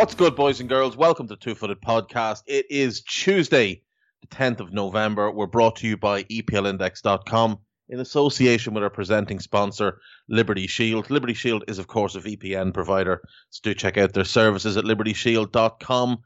[0.00, 0.96] What's good, boys and girls?
[0.96, 2.44] Welcome to Two Footed Podcast.
[2.46, 3.82] It is Tuesday,
[4.22, 5.30] the 10th of November.
[5.30, 7.58] We're brought to you by EPLindex.com
[7.90, 11.10] in association with our presenting sponsor, Liberty Shield.
[11.10, 14.84] Liberty Shield is, of course, a VPN provider, so do check out their services at
[14.84, 16.22] libertyshield.com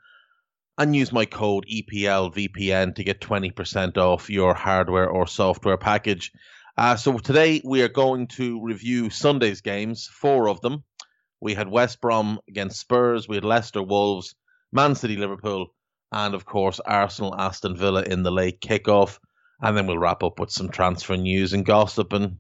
[0.78, 6.30] and use my code EPLVPN to get 20% off your hardware or software package.
[6.78, 10.84] Uh, so today we are going to review Sunday's games, four of them.
[11.44, 13.28] We had West Brom against Spurs.
[13.28, 14.34] We had Leicester Wolves,
[14.72, 15.74] Man City Liverpool,
[16.10, 19.18] and of course Arsenal Aston Villa in the late kickoff.
[19.60, 22.38] And then we'll wrap up with some transfer news and gossip and,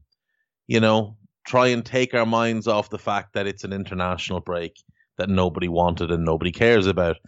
[0.66, 4.74] you know, try and take our minds off the fact that it's an international break
[5.18, 7.18] that nobody wanted and nobody cares about.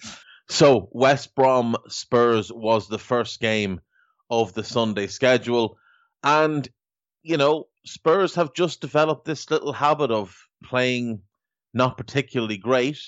[0.49, 3.83] So, West Brom Spurs was the first game
[4.31, 5.77] of the Sunday schedule.
[6.23, 6.67] And,
[7.23, 11.21] you know, Spurs have just developed this little habit of playing
[11.77, 12.99] not particularly great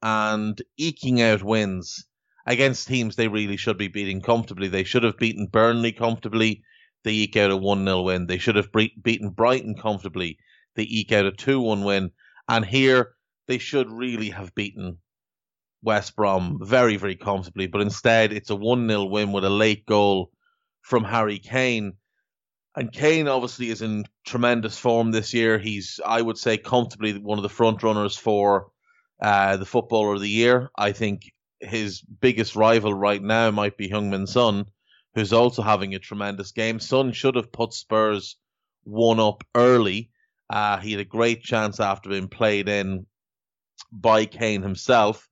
[0.00, 2.06] and eking out wins
[2.46, 4.68] against teams they really should be beating comfortably.
[4.68, 6.62] They should have beaten Burnley comfortably.
[7.02, 8.26] They eke out a 1 0 win.
[8.26, 8.70] They should have
[9.02, 10.38] beaten Brighton comfortably.
[10.76, 12.12] They eke out a 2 1 win.
[12.48, 13.16] And here
[13.48, 14.98] they should really have beaten
[15.82, 17.66] West Brom very, very comfortably.
[17.66, 20.30] But instead, it's a 1 0 win with a late goal
[20.82, 21.94] from Harry Kane.
[22.76, 25.58] And Kane obviously is in tremendous form this year.
[25.58, 28.68] He's, I would say, comfortably one of the front runners for
[29.20, 30.68] uh, the Footballer of the Year.
[30.76, 34.66] I think his biggest rival right now might be Heung-min Son,
[35.14, 36.78] who's also having a tremendous game.
[36.78, 38.36] Son should have put Spurs
[38.84, 40.10] one up early.
[40.50, 43.06] Uh, he had a great chance after being played in
[43.90, 45.26] by Kane himself,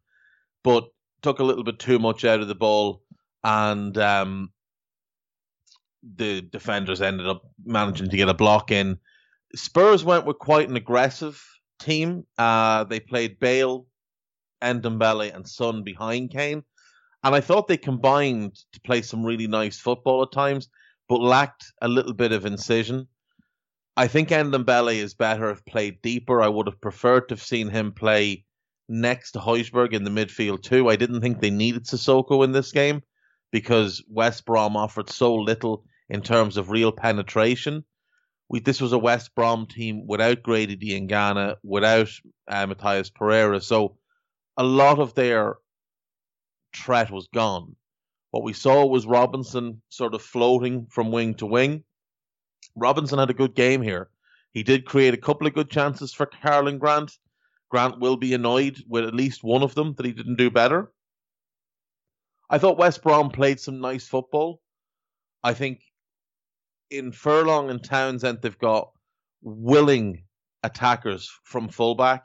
[0.62, 0.84] but
[1.21, 3.03] took a little bit too much out of the ball
[3.43, 4.50] and um,
[6.16, 8.98] the defenders ended up managing to get a block in.
[9.54, 11.42] Spurs went with quite an aggressive
[11.78, 12.26] team.
[12.37, 13.87] Uh, they played Bale,
[14.62, 16.62] Ndombele, and Son behind Kane.
[17.22, 20.69] And I thought they combined to play some really nice football at times,
[21.09, 23.09] but lacked a little bit of incision.
[23.97, 26.43] I think Ndombele is better if played deeper.
[26.43, 28.44] I would have preferred to have seen him play
[28.88, 30.88] next to Højbjerg in the midfield too.
[30.88, 33.03] I didn't think they needed Sissoko in this game
[33.53, 37.84] because West Brom offered so little in terms of real penetration.
[38.48, 42.09] We, this was a West Brom team without Grady Diangana, without
[42.47, 43.60] uh, Matheus Pereira.
[43.60, 43.97] So
[44.56, 45.56] a lot of their
[46.75, 47.76] threat was gone.
[48.31, 51.84] What we saw was Robinson sort of floating from wing to wing.
[52.76, 54.10] Robinson had a good game here.
[54.53, 57.12] He did create a couple of good chances for Karlan Grant.
[57.70, 60.93] Grant will be annoyed with at least one of them that he didn't do better.
[62.50, 64.60] I thought West Brom played some nice football.
[65.43, 65.81] I think
[66.91, 68.91] in Furlong and Townsend, they've got
[69.43, 70.25] willing
[70.62, 72.25] attackers from fullback.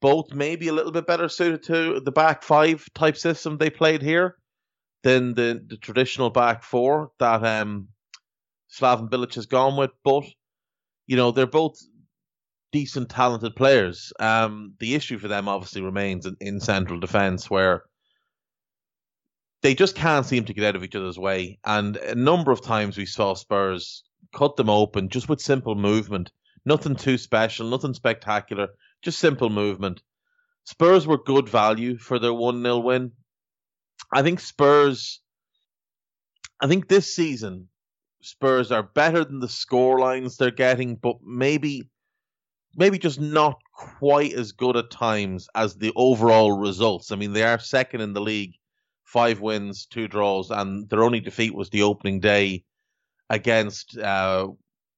[0.00, 4.02] Both maybe a little bit better suited to the back five type system they played
[4.02, 4.36] here
[5.02, 7.88] than the, the traditional back four that um,
[8.70, 9.90] Slaven Bilic has gone with.
[10.04, 10.24] But,
[11.06, 11.80] you know, they're both
[12.70, 14.12] decent, talented players.
[14.20, 17.82] Um, the issue for them obviously remains in, in central defence where
[19.62, 21.58] they just can't seem to get out of each other's way.
[21.64, 26.30] And a number of times we saw Spurs cut them open just with simple movement.
[26.64, 28.68] Nothing too special, nothing spectacular,
[29.02, 30.02] just simple movement.
[30.64, 33.12] Spurs were good value for their 1 0 win.
[34.12, 35.20] I think Spurs,
[36.60, 37.68] I think this season,
[38.20, 41.88] Spurs are better than the score lines they're getting, but maybe,
[42.76, 47.12] maybe just not quite as good at times as the overall results.
[47.12, 48.57] I mean, they are second in the league
[49.08, 52.62] five wins, two draws, and their only defeat was the opening day
[53.30, 54.48] against uh,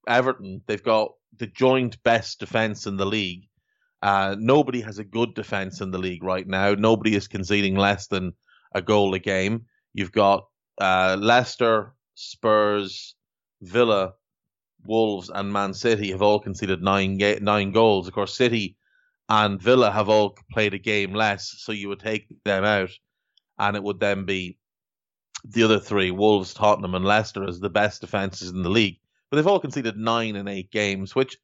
[0.09, 0.63] Everton.
[0.67, 3.47] They've got the joint best defense in the league.
[4.03, 6.75] Uh, nobody has a good defense in the league right now.
[6.75, 8.33] Nobody is conceding less than
[8.75, 9.67] a goal a game.
[9.95, 10.47] You've got
[10.81, 13.15] uh, Leicester, Spurs,
[13.63, 14.15] Villa,
[14.85, 18.09] Wolves, and Man City have all conceded nine ga- nine goals.
[18.09, 18.77] Of course, City
[19.29, 22.91] and Villa have all played a game less, so you would take them out
[23.61, 24.59] and it would then be
[25.45, 28.99] the other three, Wolves, Tottenham, and Leicester, as the best defenses in the league.
[29.31, 31.37] But they've all conceded nine in eight games, which,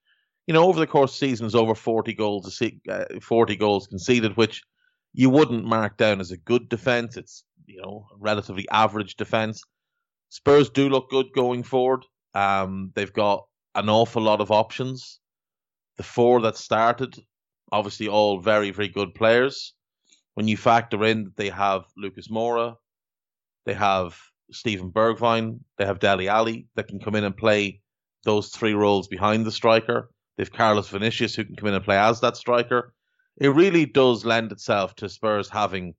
[0.47, 3.87] you know, over the course of the season is over 40 goals, uh, 40 goals
[3.87, 4.63] conceded, which
[5.13, 7.17] you wouldn't mark down as a good defense.
[7.17, 9.63] It's, you know, a relatively average defense.
[10.31, 12.05] Spurs do look good going forward.
[12.35, 15.21] Um, they've got an awful lot of options.
[15.97, 17.19] The four that started,
[17.71, 19.75] obviously, all very, very good players.
[20.37, 22.77] When you factor in that they have Lucas Moura,
[23.65, 27.81] they have Steven Bergwijn, they have Dele Alli that can come in and play
[28.23, 30.11] those three roles behind the striker.
[30.37, 32.93] They've Carlos Vinicius who can come in and play as that striker.
[33.39, 35.95] It really does lend itself to Spurs having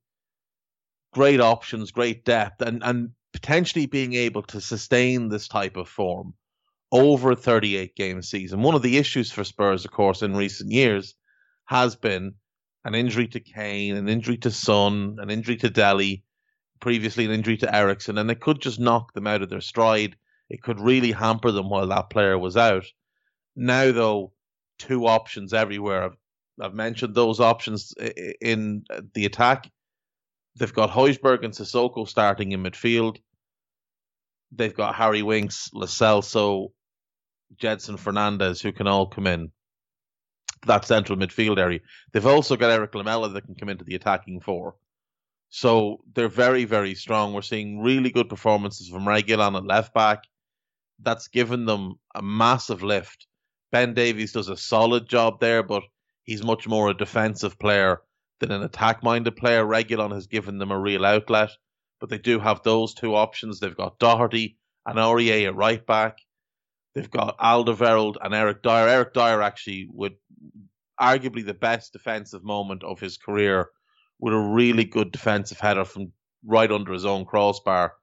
[1.12, 6.34] great options, great depth, and, and potentially being able to sustain this type of form
[6.92, 8.62] over a 38 game season.
[8.62, 11.16] One of the issues for Spurs, of course, in recent years
[11.64, 12.34] has been
[12.84, 16.24] an injury to Kane, an injury to Son, an injury to Dele,
[16.80, 20.16] previously an injury to Eriksen, and it could just knock them out of their stride.
[20.48, 22.86] It could really hamper them while that player was out.
[23.56, 24.32] Now, though,
[24.78, 26.04] two options everywhere.
[26.04, 26.16] I've,
[26.60, 27.92] I've mentioned those options
[28.40, 28.84] in
[29.14, 29.70] the attack.
[30.56, 33.18] They've got Højbjerg and Sissoko starting in midfield.
[34.52, 36.72] They've got Harry Winks, Lascelles, Celso,
[37.60, 39.52] Gedson Fernandes, who can all come in
[40.66, 41.80] that central midfield area.
[42.12, 44.76] They've also got Eric Lamela that can come into the attacking four.
[45.50, 47.32] So they're very, very strong.
[47.32, 50.24] We're seeing really good performances from Reguilon at left back.
[51.00, 53.26] That's given them a massive lift.
[53.70, 55.82] Ben Davies does a solid job there, but
[56.24, 58.02] he's much more a defensive player
[58.40, 59.64] than an attack minded player.
[59.64, 61.50] Reguilon has given them a real outlet,
[62.00, 63.60] but they do have those two options.
[63.60, 66.18] They've got Doherty and Aurier at right back.
[66.98, 68.88] They've got Alderweireld and Eric Dier.
[68.88, 70.16] Eric Dier actually would
[71.00, 73.70] arguably the best defensive moment of his career
[74.18, 76.12] with a really good defensive header from
[76.44, 77.94] right under his own crossbar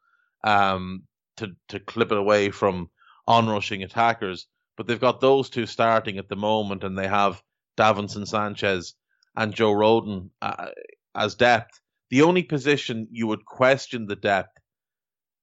[0.45, 1.03] um,
[1.35, 2.89] to to clip it away from
[3.27, 4.47] onrushing attackers.
[4.77, 7.41] But they've got those two starting at the moment, and they have
[7.77, 8.93] Davinson Sanchez
[9.35, 10.67] and Joe Rodon uh,
[11.13, 11.81] as depth.
[12.11, 14.57] The only position you would question the depth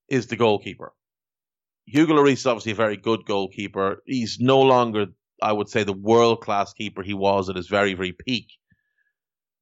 [0.08, 0.94] is the goalkeeper.
[1.86, 4.02] Hugo Lloris is obviously a very good goalkeeper.
[4.06, 5.06] He's no longer,
[5.42, 8.52] I would say, the world class keeper he was at his very, very peak.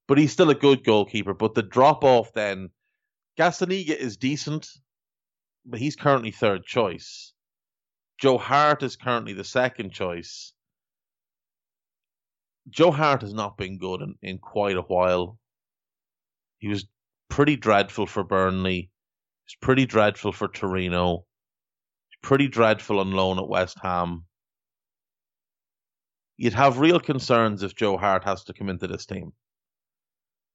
[0.07, 1.35] But he's still a good goalkeeper.
[1.35, 2.71] But the drop off then,
[3.39, 4.69] Gazzaniga is decent,
[5.65, 7.33] but he's currently third choice.
[8.19, 10.53] Joe Hart is currently the second choice.
[12.69, 15.39] Joe Hart has not been good in, in quite a while.
[16.59, 16.87] He was
[17.31, 18.81] pretty dreadful for Burnley.
[18.81, 21.25] He was pretty dreadful for Torino
[22.23, 24.25] pretty dreadful on loan at West Ham.
[26.37, 29.33] You'd have real concerns if Joe Hart has to come into this team.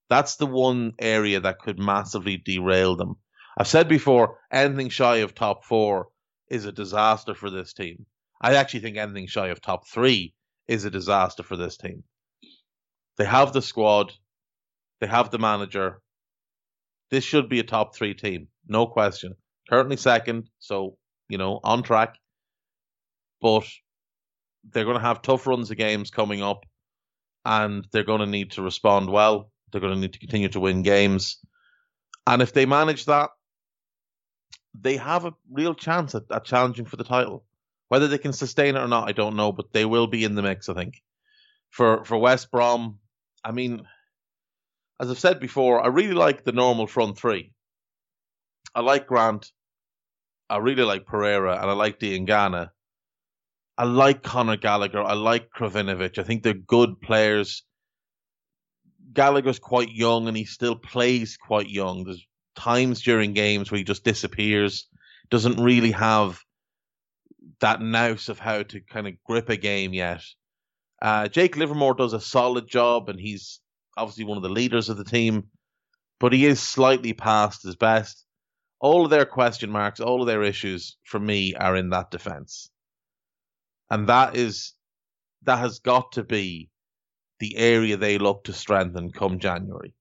[0.09, 3.17] That's the one area that could massively derail them.
[3.57, 6.09] I've said before, anything shy of top four
[6.49, 8.05] is a disaster for this team.
[8.41, 10.33] I actually think anything shy of top three
[10.67, 12.03] is a disaster for this team.
[13.17, 14.13] They have the squad,
[14.99, 16.01] they have the manager.
[17.09, 19.35] This should be a top three team, no question.
[19.69, 20.97] Currently second, so
[21.29, 22.17] you know, on track.
[23.41, 23.65] But
[24.71, 26.65] they're going to have tough runs of games coming up,
[27.45, 29.51] and they're going to need to respond well.
[29.71, 31.37] They're going to need to continue to win games.
[32.27, 33.29] And if they manage that,
[34.79, 37.45] they have a real chance at, at challenging for the title.
[37.87, 40.35] Whether they can sustain it or not, I don't know, but they will be in
[40.35, 41.01] the mix, I think.
[41.69, 42.99] For for West Brom,
[43.43, 43.85] I mean,
[44.99, 47.51] as I've said before, I really like the normal front three.
[48.73, 49.51] I like Grant.
[50.49, 52.69] I really like Pereira and I like Diangana.
[53.77, 55.01] I like Conor Gallagher.
[55.01, 56.17] I like Krovinovic.
[56.17, 57.63] I think they're good players.
[59.11, 62.03] Gallagher's quite young and he still plays quite young.
[62.03, 62.25] There's
[62.55, 64.87] times during games where he just disappears,
[65.29, 66.39] doesn't really have
[67.59, 70.21] that nous of how to kind of grip a game yet.
[71.01, 73.59] Uh, Jake Livermore does a solid job and he's
[73.97, 75.45] obviously one of the leaders of the team,
[76.19, 78.24] but he is slightly past his best
[78.85, 82.69] all of their question marks, all of their issues for me are in that defense.
[83.89, 84.73] And that is
[85.41, 86.69] that has got to be
[87.39, 89.95] the area they look to strengthen come January.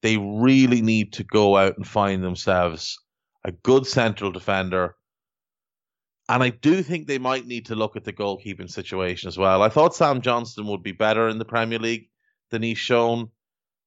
[0.00, 2.96] They really need to go out and find themselves
[3.44, 4.94] a good central defender.
[6.28, 9.60] And I do think they might need to look at the goalkeeping situation as well.
[9.64, 12.10] I thought Sam Johnstone would be better in the Premier League
[12.52, 13.30] than he's shown.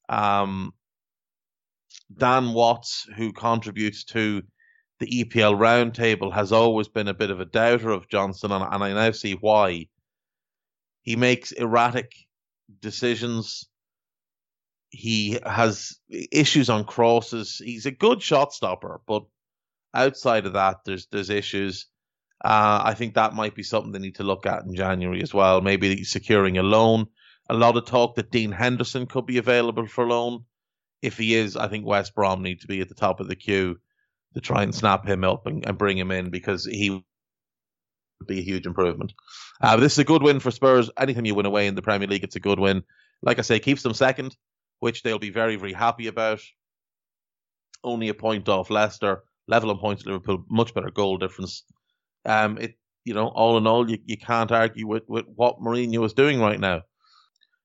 [0.09, 0.73] Um,
[2.17, 4.43] Dan Watts, who contributes to
[4.99, 8.83] the EPL roundtable, has always been a bit of a doubter of Johnstone, and, and
[8.83, 9.87] I now see why.
[11.03, 12.13] He makes erratic
[12.81, 13.67] decisions.
[14.89, 15.97] he has
[16.31, 17.61] issues on crosses.
[17.63, 19.23] He's a good shot stopper, but
[19.93, 21.87] outside of that, there's there's issues.
[22.43, 25.33] Uh, I think that might be something they need to look at in January as
[25.33, 25.61] well.
[25.61, 27.07] Maybe securing a loan.
[27.49, 30.45] A lot of talk that Dean Henderson could be available for loan.
[31.01, 33.35] If he is, I think West Brom need to be at the top of the
[33.35, 33.77] queue
[34.33, 37.03] to try and snap him up and, and bring him in because he would
[38.27, 39.13] be a huge improvement.
[39.61, 40.89] Uh, this is a good win for Spurs.
[40.97, 42.83] Anytime you win away in the Premier League, it's a good win.
[43.21, 44.35] Like I say, keeps them second,
[44.79, 46.41] which they'll be very, very happy about.
[47.83, 51.63] Only a point off Leicester, level on points Liverpool, much better goal difference.
[52.25, 56.05] Um, it you know, all in all, you, you can't argue with, with what Mourinho
[56.05, 56.81] is doing right now.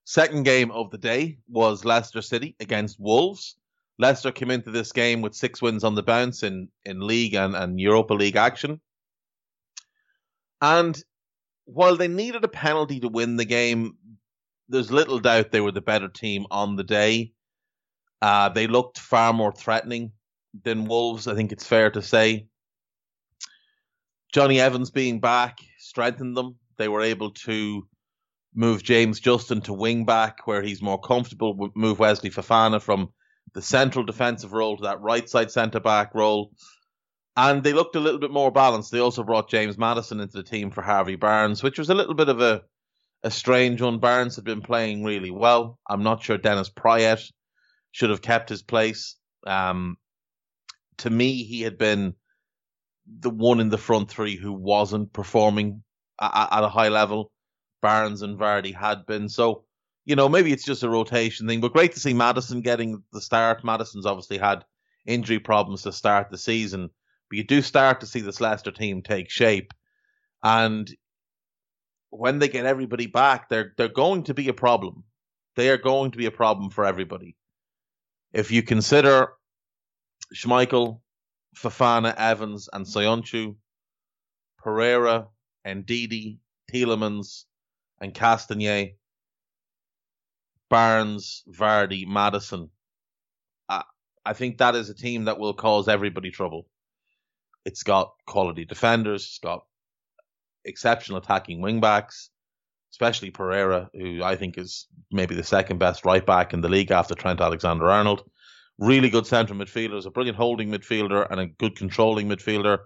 [0.09, 3.57] Second game of the day was Leicester City against Wolves.
[3.99, 7.53] Leicester came into this game with six wins on the bounce in, in league and,
[7.57, 8.79] and Europa League action.
[10.61, 10.97] And
[11.65, 13.97] while they needed a penalty to win the game,
[14.69, 17.33] there's little doubt they were the better team on the day.
[18.21, 20.13] Uh, they looked far more threatening
[20.63, 22.47] than Wolves, I think it's fair to say.
[24.31, 26.55] Jonny Evans being back strengthened them.
[26.77, 27.85] They were able to
[28.57, 33.09] move James Justin to wing back where he's more comfortable, move Wesley Fofana from
[33.53, 36.51] the central defensive role to that right side centre back role.
[37.37, 38.91] And they looked a little bit more balanced.
[38.91, 42.15] They also brought James Maddison into the team for Harvey Barnes, which was a little
[42.15, 42.63] bit of a,
[43.23, 43.99] a strange one.
[43.99, 45.77] Barnes had been playing really well.
[45.87, 47.31] I'm not sure Dennis Praet
[47.91, 49.17] should have kept his place.
[49.45, 49.97] Um,
[50.97, 52.15] to me, he had been
[53.19, 55.83] the one in the front three who wasn't performing
[56.19, 57.31] at, at a high level.
[57.81, 59.29] Barnes and Vardy had been.
[59.29, 59.63] So,
[60.05, 63.21] you know, maybe it's just a rotation thing, but great to see Maddison getting the
[63.21, 63.63] start.
[63.63, 64.65] Maddison's obviously had
[65.05, 66.89] injury problems to start the season,
[67.29, 69.73] but you do start to see this Leicester team take shape.
[70.43, 70.89] And
[72.09, 75.03] when they get everybody back, they're they're going to be a problem.
[75.55, 77.35] They are going to be a problem for everybody.
[78.31, 79.33] If you consider
[80.33, 80.99] Schmeichel,
[81.55, 83.55] Fofana, Evans, and Soyuncu,
[84.59, 85.27] Pereira,
[85.65, 86.37] Ndidi,
[86.71, 87.45] Tielemans,
[87.99, 88.95] and Castagne,
[90.69, 92.69] Barnes, Vardy, Maddison.
[93.69, 93.83] I,
[94.25, 96.67] I think that is a team that will cause everybody trouble.
[97.65, 99.65] It's got quality defenders, it's got
[100.63, 102.29] exceptional attacking wingbacks,
[102.91, 106.91] especially Pereira, who I think is maybe the second best right back in the league
[106.91, 108.23] after Trent Alexander Arnold
[108.79, 112.79] really good central midfielders, a brilliant holding midfielder, and a good controlling midfielder.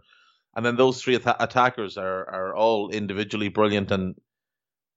[0.56, 4.16] And then those three at- attackers are are all individually brilliant and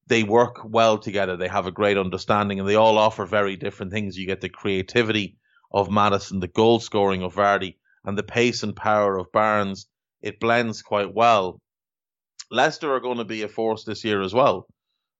[0.06, 1.36] they work well together.
[1.36, 4.16] They have a great understanding and they all offer very different things.
[4.16, 5.36] You get the creativity
[5.72, 9.86] of Maddison, the goal scoring of Vardy, and the pace and power of Barnes.
[10.20, 11.60] It blends quite well.
[12.50, 14.66] Leicester are going to be a force this year as well.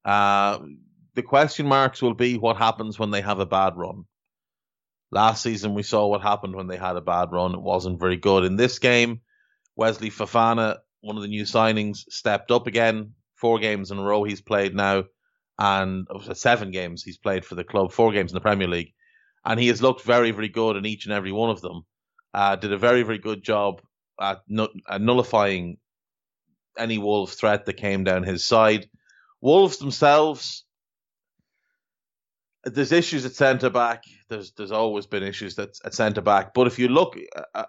[0.04, 0.58] Uh,
[1.14, 4.04] the question marks will be what happens when they have a bad run.
[5.10, 7.54] Last season, we saw what happened when they had a bad run.
[7.54, 8.44] It wasn't very good.
[8.44, 9.20] In this game,
[9.76, 13.14] Wesley Fofana, one of the new signings, stepped up again.
[13.34, 15.04] Four games in a row he's played now,
[15.58, 18.92] and seven games he's played for the club, four games in the Premier League.
[19.44, 21.82] And he has looked very, very good in each and every one of them.
[22.32, 23.82] Uh, did a very, very good job
[24.20, 24.40] at,
[24.88, 25.76] at nullifying
[26.78, 28.88] any Wolves threat that came down his side.
[29.40, 30.64] Wolves themselves,
[32.64, 34.04] there's issues at centre back.
[34.28, 36.54] There's there's always been issues at, at centre back.
[36.54, 37.16] But if you look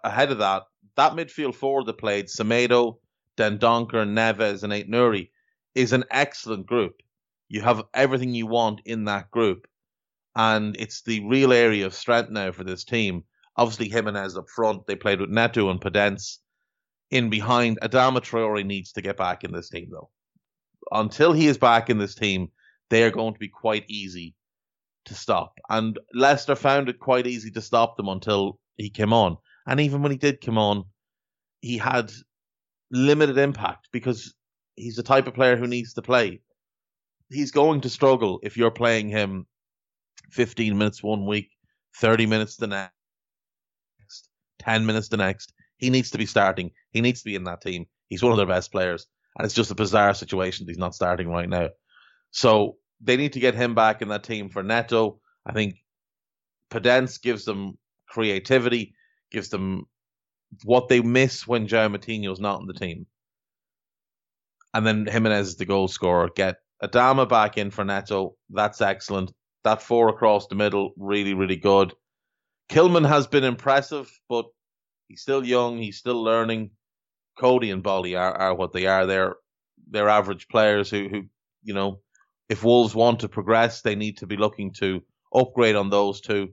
[0.03, 0.63] ahead of that,
[0.95, 2.99] that midfield four that played Semedo,
[3.37, 5.29] Dendoncker, Neves, and Aït-Nouri
[5.75, 7.01] is an excellent group.
[7.49, 9.67] You have everything you want in that group,
[10.35, 13.23] and it's the real area of strength now for this team.
[13.57, 14.87] Obviously, Jimenez up front.
[14.87, 16.39] They played with Neto and Podence
[17.11, 17.79] in behind.
[17.81, 20.09] Adama Traore needs to get back in this team though.
[20.91, 22.49] Until he is back in this team,
[22.89, 24.35] they are going to be quite easy
[25.05, 25.59] to stop.
[25.69, 29.37] And Leicester found it quite easy to stop them until he came on.
[29.67, 30.85] And even when he did come on,
[31.61, 32.11] he had
[32.91, 34.33] limited impact because
[34.75, 36.41] he's the type of player who needs to play.
[37.29, 39.45] He's going to struggle if you're playing him
[40.31, 41.49] 15 minutes one week,
[41.97, 42.91] 30 minutes the next,
[44.59, 45.53] 10 minutes the next.
[45.77, 46.71] He needs to be starting.
[46.91, 47.85] He needs to be in that team.
[48.09, 49.07] He's one of their best players.
[49.37, 51.69] And it's just a bizarre situation that he's not starting right now.
[52.31, 55.19] So they need to get him back in that team for Neto.
[55.45, 55.75] I think
[56.71, 57.77] Podence gives them
[58.07, 58.95] creativity,
[59.31, 59.85] gives them
[60.63, 63.05] what they miss when João Moutinho's not in the team.
[64.75, 66.29] And then Jimenez is the goal scorer.
[66.35, 68.35] Get Adama back in for Neto.
[68.49, 69.31] That's excellent.
[69.63, 71.93] That four across the middle, really, really good.
[72.69, 74.45] Kilman has been impressive, but
[75.07, 75.77] he's still young.
[75.77, 76.71] He's still learning.
[77.39, 79.05] Coady and Boly are, are what they are.
[79.05, 79.35] They're
[79.89, 81.23] they're average players who, who
[81.63, 82.01] you know
[82.49, 85.01] if Wolves want to progress, they need to be looking to
[85.33, 86.49] upgrade on those two.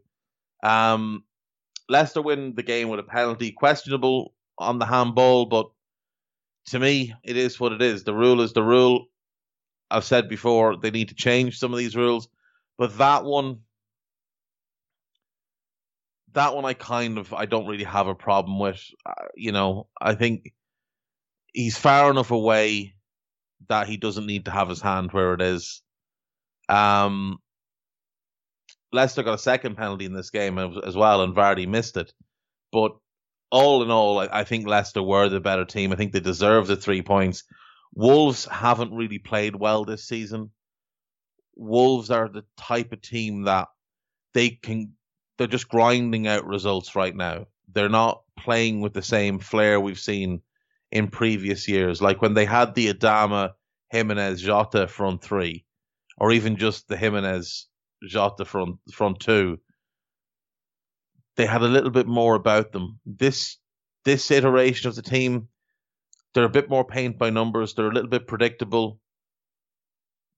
[0.62, 1.25] Um,
[1.88, 5.67] Leicester win the game with a penalty, questionable on the handball, but
[6.66, 8.04] to me, it is what it is.
[8.04, 9.07] The rule is the rule.
[9.90, 12.28] I've said before they need to change some of these rules,
[12.78, 13.61] but that one,
[16.33, 18.83] that one, I kind of I don't really have a problem with.
[19.04, 20.54] Uh, you know, I think
[21.52, 22.95] he's far enough away
[23.69, 25.83] that he doesn't need to have his hand where it is.
[26.69, 27.38] Um,
[28.92, 32.12] Leicester got a second penalty in this game as well, and Vardy missed it.
[32.73, 32.92] But
[33.52, 35.92] all in all, I, I think Leicester were the better team.
[35.92, 37.44] I think they deserve the three points.
[37.94, 40.50] Wolves haven't really played well this season.
[41.54, 43.68] Wolves are the type of team that
[44.32, 44.94] they can
[45.37, 47.47] they're just grinding out results right now.
[47.73, 50.40] They're not playing with the same flair we've seen
[50.90, 52.00] in previous years.
[52.00, 53.50] Like when they had the Adama,
[53.90, 55.66] Jimenez, Jota front three,
[56.16, 57.66] or even just the Jimenez,
[58.09, 59.59] Jota front front two
[61.37, 63.01] they had a little bit more about them.
[63.07, 63.59] This
[64.05, 65.49] this iteration of the team,
[66.35, 67.75] they're a bit more paint by numbers.
[67.75, 68.99] They're a little bit predictable.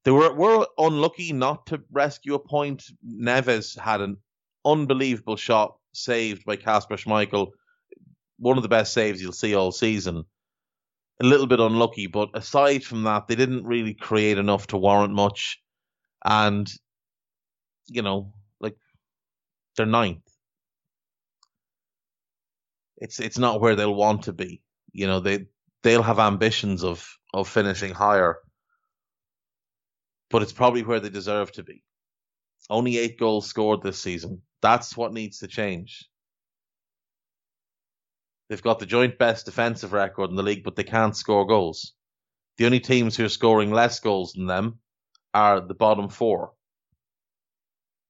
[0.05, 2.85] They were were unlucky not to rescue a point.
[3.07, 4.19] Neves had an
[4.65, 7.51] unbelievable shot saved by Kasper Schmeichel,
[8.39, 10.25] one of the best saves you'll see all season.
[11.23, 15.15] A little bit unlucky, but aside from that, they didn't really create enough to warrant
[15.15, 15.61] much.
[16.25, 16.71] And
[17.87, 18.77] you know, like
[19.77, 20.24] they're ninth
[22.97, 24.63] it's it's not where they'll want to be.
[24.93, 25.47] You know, they
[25.83, 28.39] they'll have ambitions of of finishing higher,
[30.31, 31.83] but it's probably where they deserve to be.
[32.71, 34.43] Only eight goals scored this season.
[34.63, 36.09] That's what needs to change.
[38.49, 41.93] They've got the joint best defensive record in the league, but they can't score goals.
[42.57, 44.79] The only teams who are scoring less goals than them
[45.33, 46.53] are the bottom four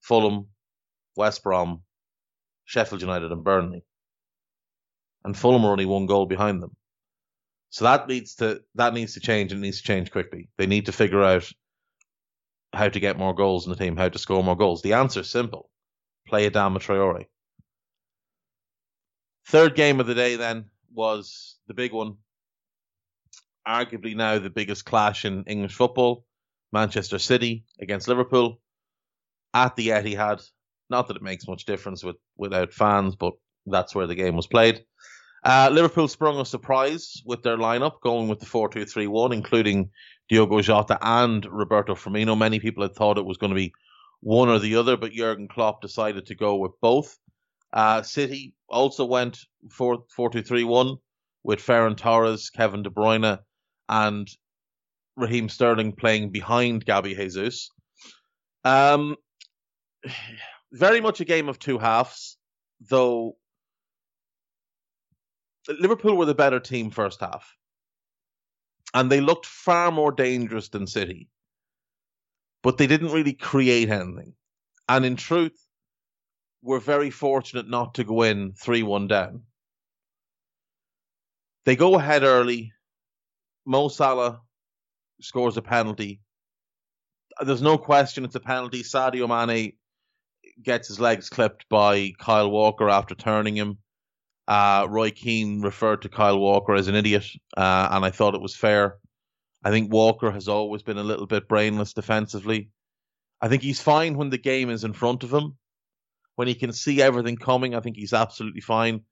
[0.02, 0.48] Fulham,
[1.16, 1.82] West Brom,
[2.66, 3.84] Sheffield United, and Burnley
[5.24, 6.76] and Fulham are only one goal behind them.
[7.70, 10.48] So that needs to that needs to change and it needs to change quickly.
[10.58, 11.50] They need to figure out
[12.72, 14.82] how to get more goals in the team, how to score more goals.
[14.82, 15.70] The answer is simple.
[16.28, 17.26] Play Adama Traore.
[19.48, 22.14] Third game of the day then was the big one.
[23.66, 26.24] Arguably now the biggest clash in English football.
[26.72, 28.60] Manchester City against Liverpool
[29.52, 30.44] at the Etihad.
[30.90, 33.34] Not that it makes much difference with without fans, but
[33.66, 34.84] that's where the game was played.
[35.44, 39.32] Uh, Liverpool sprung a surprise with their lineup, going with the 4 2 3 1,
[39.32, 39.90] including
[40.30, 42.36] Diogo Jota and Roberto Firmino.
[42.36, 43.74] Many people had thought it was going to be
[44.20, 47.18] one or the other, but Jurgen Klopp decided to go with both.
[47.74, 49.38] Uh, City also went
[49.70, 50.96] 4 2 3 1
[51.42, 53.38] with Ferran Torres, Kevin De Bruyne,
[53.90, 54.28] and
[55.14, 57.70] Raheem Sterling playing behind Gabby Jesus.
[58.64, 59.16] Um,
[60.72, 62.38] very much a game of two halves,
[62.80, 63.36] though
[65.68, 67.56] Liverpool were the better team first half.
[68.92, 71.28] And they looked far more dangerous than City.
[72.62, 74.34] But they didn't really create anything.
[74.88, 75.58] And in truth,
[76.62, 79.42] we're very fortunate not to go in 3 1 down.
[81.64, 82.72] They go ahead early.
[83.66, 84.42] Mo Salah
[85.20, 86.20] scores a penalty.
[87.40, 88.82] There's no question it's a penalty.
[88.82, 89.72] Sadio Mane
[90.62, 93.78] gets his legs clipped by Kyle Walker after turning him.
[94.46, 97.24] Uh, Roy Keane referred to Kyle Walker as an idiot,
[97.56, 98.98] uh, and I thought it was fair.
[99.64, 102.70] I think Walker has always been a little bit brainless defensively.
[103.40, 105.56] I think he's fine when the game is in front of him.
[106.36, 109.02] When he can see everything coming, I think he's absolutely fine.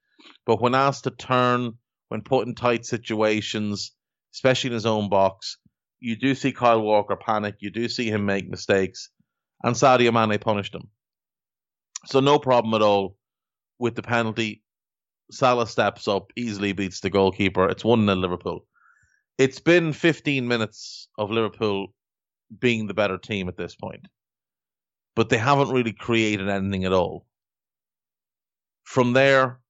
[0.45, 3.92] But when asked to turn, when put in tight situations,
[4.35, 5.57] especially in his own box,
[6.01, 7.57] you do see Kyle Walker panic.
[7.61, 9.09] You do see him make mistakes.
[9.62, 10.88] And Sadio Mane punished him.
[12.07, 13.16] So no problem at all
[13.79, 14.62] with the penalty.
[15.30, 17.68] Salah steps up, easily beats the goalkeeper.
[17.68, 18.66] It's 1 0 Liverpool.
[19.38, 21.94] It's been 15 minutes of Liverpool
[22.61, 24.06] being the better team at this point,
[25.16, 27.26] but they haven't really created anything at all.
[28.85, 29.61] From there,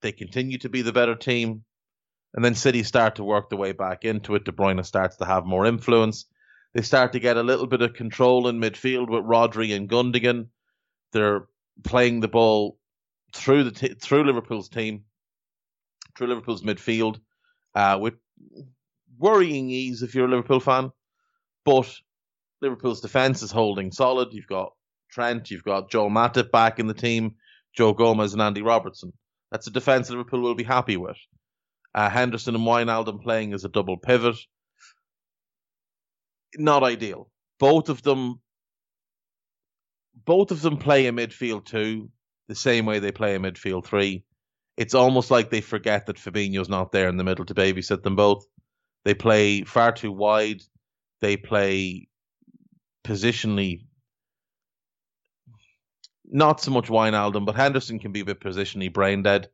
[0.00, 1.64] they continue to be the better team,
[2.34, 4.44] and then City start to work their way back into it.
[4.44, 6.24] De Bruyne starts to have more influence.
[6.72, 10.48] They start to get a little bit of control in midfield with Rodri and Gundogan.
[11.12, 11.46] They're
[11.84, 12.78] playing the ball
[13.34, 15.04] through the t- through Liverpool's team,
[16.16, 17.18] through Liverpool's midfield,
[17.74, 18.14] uh, with
[19.18, 20.90] worrying ease if you're a Liverpool fan.
[21.64, 21.92] But
[22.60, 24.32] Liverpool's defense is holding solid.
[24.32, 24.72] You've got
[25.10, 27.36] Trent, you've got Joel Matip back in the team,
[27.74, 29.12] Joe Gomez and Andy Robertson.
[29.50, 31.16] That's a defense Liverpool will be happy with.
[31.94, 34.36] Uh, Henderson and Wijnaldum playing as a double pivot.
[36.56, 37.30] Not ideal.
[37.58, 38.40] Both of them
[40.24, 42.10] both of them play a midfield two,
[42.50, 44.24] the same way they play a midfield three.
[44.76, 48.16] It's almost like they forget that Fabinho's not there in the middle to babysit them
[48.16, 48.44] both.
[49.04, 50.60] They play far too wide.
[51.20, 52.08] They play
[53.04, 53.84] positionally
[56.24, 59.48] not so much Wijnaldum, but Henderson can be a bit positionally brain dead.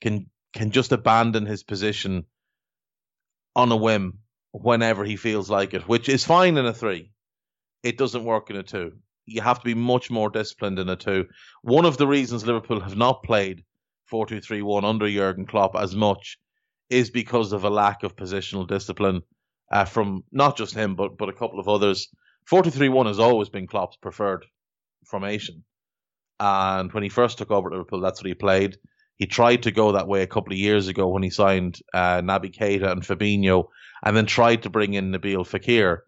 [0.00, 2.24] Can can just abandon his position
[3.54, 4.18] on a whim
[4.50, 7.12] whenever he feels like it, which is fine in a three.
[7.84, 8.94] It doesn't work in a two.
[9.30, 11.26] You have to be much more disciplined in a two.
[11.62, 13.64] One of the reasons Liverpool have not played
[14.06, 16.36] 4 2 3 1 under Jurgen Klopp as much
[16.88, 19.22] is because of a lack of positional discipline
[19.70, 22.08] uh, from not just him, but, but a couple of others.
[22.46, 24.44] 4 2 3 1 has always been Klopp's preferred
[25.06, 25.64] formation.
[26.40, 28.78] And when he first took over Liverpool, that's what he played.
[29.16, 32.22] He tried to go that way a couple of years ago when he signed uh,
[32.22, 33.66] Naby Keita and Fabinho,
[34.02, 35.98] and then tried to bring in Nabil Fekir.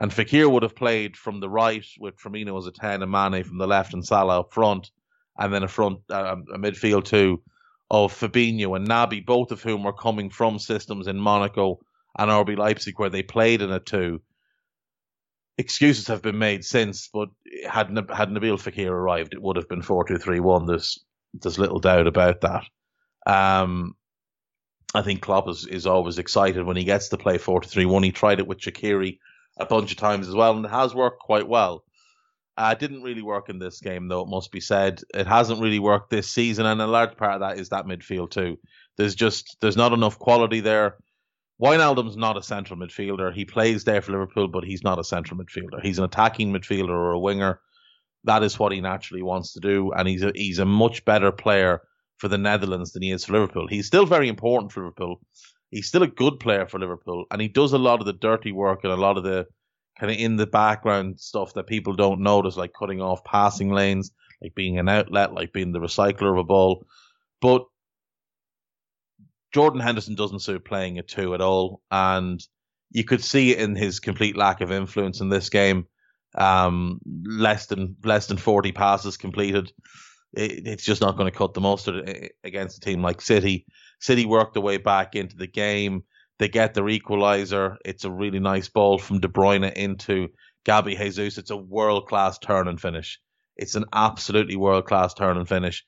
[0.00, 3.42] And Fekir would have played from the right with Firmino as a 10 and Mane
[3.42, 4.90] from the left and Salah up front,
[5.38, 7.42] and then a front, uh, a midfield two
[7.90, 11.80] of Fabinho and Naby, both of whom were coming from systems in Monaco
[12.16, 14.20] and RB Leipzig where they played in a two.
[15.56, 17.28] Excuses have been made since, but
[17.68, 20.66] had had Nabil Fekir arrived, it would have been four two three one.
[20.66, 22.64] There's there's little doubt about that.
[23.26, 23.96] Um,
[24.94, 28.02] I think Klopp is, is always excited when he gets to play 4 3 1.
[28.02, 29.18] He tried it with Shaqiri
[29.58, 31.84] a bunch of times as well, and it has worked quite well.
[32.56, 35.00] Uh, didn't really work in this game, though, it must be said.
[35.14, 38.30] It hasn't really worked this season, and a large part of that is that midfield,
[38.30, 38.58] too.
[38.96, 40.96] There's just there's not enough quality there.
[41.62, 43.32] Wijnaldum's not a central midfielder.
[43.32, 45.82] He plays there for Liverpool, but he's not a central midfielder.
[45.82, 47.60] He's an attacking midfielder or a winger
[48.24, 51.32] that is what he naturally wants to do, and he's a, he's a much better
[51.32, 51.80] player
[52.16, 53.66] for the Netherlands than he is for Liverpool.
[53.68, 55.20] He's still very important for Liverpool.
[55.70, 58.52] He's still a good player for Liverpool, and he does a lot of the dirty
[58.52, 59.46] work and a lot of the
[59.98, 64.12] kind of in the background stuff that people don't notice, like cutting off passing lanes,
[64.40, 66.86] like being an outlet, like being the recycler of a ball.
[67.40, 67.64] But
[69.52, 72.40] Jordan Henderson doesn't suit playing a two at all, and
[72.90, 75.86] you could see it in his complete lack of influence in this game
[76.36, 79.72] um, less than less than 40 passes completed.
[80.34, 83.66] It, it's just not going to cut the mustard against a team like City.
[84.00, 86.04] City work their way back into the game.
[86.38, 87.78] They get their equalizer.
[87.84, 90.28] It's a really nice ball from De Bruyne into
[90.64, 91.38] Gabby Jesus.
[91.38, 93.18] It's a world class turn and finish.
[93.56, 95.84] It's an absolutely world class turn and finish.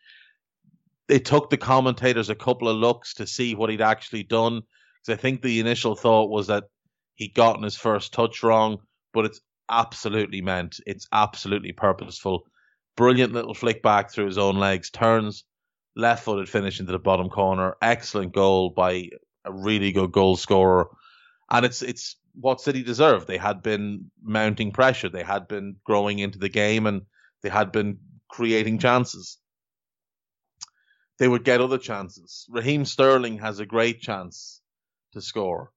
[1.09, 4.63] It took the commentators a couple of looks to see what he'd actually done.
[5.03, 6.65] Because I think the initial thought was that
[7.15, 8.79] he'd gotten his first touch wrong,
[9.13, 10.81] but it's absolutely meant.
[10.85, 12.47] It's absolutely purposeful.
[12.97, 15.45] Brilliant little flick back through his own legs, turns
[16.01, 17.77] left footed finish into the bottom corner.
[17.81, 19.11] Excellent goal by
[19.45, 20.89] a really good goal scorer.
[21.51, 23.27] And it's it's what City deserved.
[23.27, 25.09] They had been mounting pressure.
[25.09, 27.03] They had been growing into the game and
[27.43, 29.39] they had been creating chances.
[31.19, 32.47] They would get other chances.
[32.49, 34.61] Raheem Sterling has a great chance
[35.13, 35.71] to score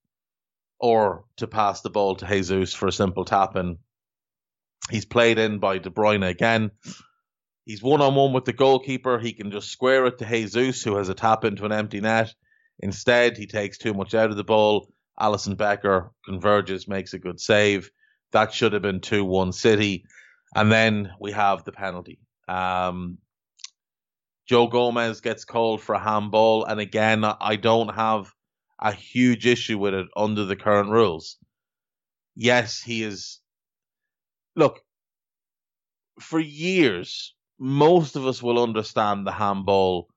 [0.80, 3.78] or to pass the ball to Jesus for a simple tap in.
[4.90, 6.72] He's played in by De Bruyne again.
[7.66, 9.20] He's one on one with the goalkeeper.
[9.20, 12.34] He can just square it to Jesus, who has a tap into an empty net.
[12.80, 14.90] Instead, he takes too much out of the ball.
[15.20, 17.90] Alisson Becker converges, makes a good save.
[18.32, 20.06] That should have been 2 1 City.
[20.56, 22.20] And then we have the penalty.
[22.48, 23.20] Um,
[24.48, 26.66] Joe Gomez gets called for a handball.
[26.66, 28.34] And again, I don't have
[28.80, 31.38] a huge issue with it under the current rules.
[32.36, 33.40] Yes, he is.
[34.56, 34.82] Look,
[36.20, 40.10] for years, most of us will understand the handball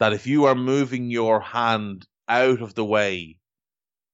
[0.00, 3.38] that if you are moving your hand out of the way,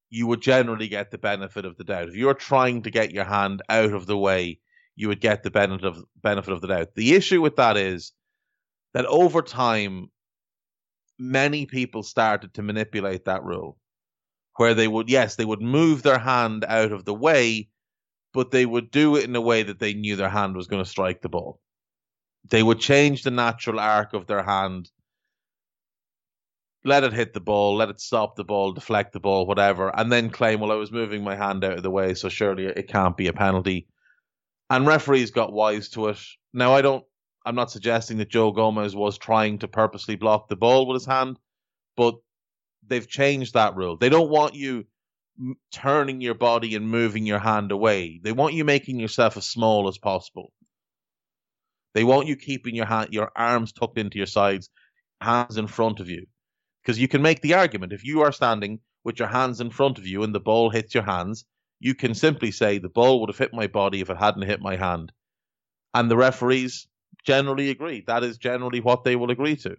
[0.09, 2.09] you would generally get the benefit of the doubt.
[2.09, 4.61] If you're trying to get your hand out of the way,
[4.95, 6.95] you would get the benefit of benefit of the doubt.
[6.95, 8.13] The issue with that is
[8.95, 10.07] that over time,
[11.19, 13.79] many people started to manipulate that rule
[14.59, 17.69] where they would, yes, they would move their hand out of the way,
[18.33, 20.85] but they would do it in a way that they knew their hand was going
[20.85, 21.59] to strike the ball.
[22.49, 24.91] They would change the natural arc of their hand,
[26.85, 30.11] let it hit the ball, let it stop the ball, deflect the ball, whatever, and
[30.13, 32.89] then claim, well, I was moving my hand out of the way, so surely it
[32.89, 33.89] can't be a penalty.
[34.71, 36.21] And referees got wise to it.
[36.53, 37.05] Now, I don't,
[37.45, 41.07] I'm not suggesting that Joe Gomez was trying to purposely block the ball with his
[41.07, 41.39] hand,
[41.97, 42.17] but
[42.87, 43.97] they've changed that rule.
[43.97, 44.87] They don't want you
[45.73, 48.21] turning your body and moving your hand away.
[48.23, 50.53] They want you making yourself as small as possible.
[51.97, 54.69] They want you keeping your hand, your arms tucked into your sides,
[55.23, 56.27] hands in front of you,
[56.83, 59.97] because you can make the argument if you are standing with your hands in front
[59.97, 61.47] of you and the ball hits your hands,
[61.81, 64.61] you can simply say the ball would have hit my body if it hadn't hit
[64.61, 65.11] my hand.
[65.95, 66.87] And the referees,
[67.25, 68.05] generally agree.
[68.07, 69.79] That is generally what they will agree to.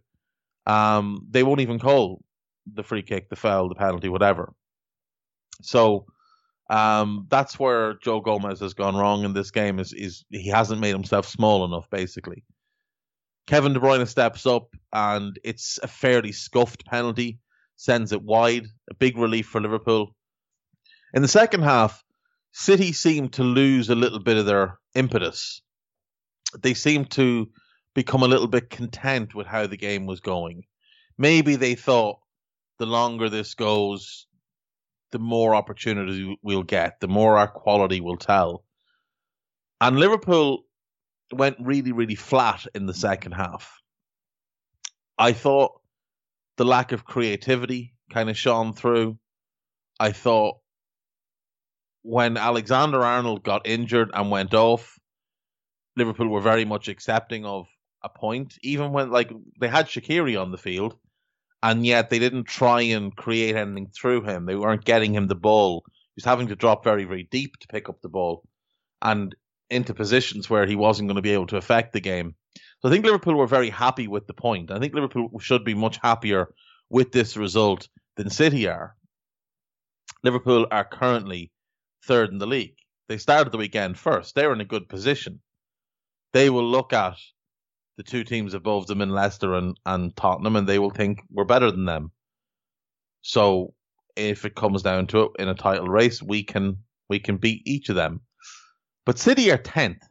[0.65, 2.23] Um, they won't even call
[2.65, 4.55] the free kick, the foul, the penalty, whatever.
[5.61, 6.07] So
[6.69, 9.79] um, that's where Joe Gomez has gone wrong in this game.
[9.79, 12.43] Is is he hasn't made himself small enough, basically.
[13.45, 17.39] Kevin De Bruyne steps up, and it's a fairly scuffed penalty,
[17.77, 18.67] sends it wide.
[18.89, 20.13] A big relief for Liverpool.
[21.13, 22.03] In the second half,
[22.51, 25.61] City seemed to lose a little bit of their impetus.
[26.59, 27.49] They seemed to
[27.93, 30.63] become a little bit content with how the game was going.
[31.17, 32.19] Maybe they thought
[32.77, 34.27] the longer this goes,
[35.11, 38.63] the more opportunity we'll get, the more our quality will tell.
[39.79, 40.63] And Liverpool
[41.31, 43.81] went really, really flat in the second half.
[45.17, 45.79] I thought
[46.57, 49.17] the lack of creativity kind of shone through.
[49.99, 50.57] I thought
[52.03, 54.97] when Alexander Arnold got injured and went off,
[55.95, 57.67] Liverpool were very much accepting of
[58.03, 60.95] a point, even when like they had Shaqiri on the field,
[61.67, 64.45] and yet they didn't try and create anything through him.
[64.45, 65.83] They weren't getting him the ball.
[65.85, 68.43] He was having to drop very, very deep to pick up the ball,
[69.01, 69.35] and
[69.69, 72.35] into positions where he wasn't going to be able to affect the game.
[72.79, 74.71] So I think Liverpool were very happy with the point.
[74.71, 76.47] I think Liverpool should be much happier
[76.89, 78.95] with this result than City are.
[80.23, 81.51] Liverpool are currently
[82.05, 82.77] third in the league.
[83.09, 84.35] They started the weekend first.
[84.35, 85.41] They're in a good position.
[86.31, 87.17] They will look at
[87.97, 91.45] the two teams above them in Leicester and, and Tottenham and they will think we're
[91.45, 92.11] better than them.
[93.21, 93.73] So
[94.15, 96.77] if it comes down to it in a title race, we can
[97.09, 98.21] we can beat each of them.
[99.05, 100.03] But City are tenth.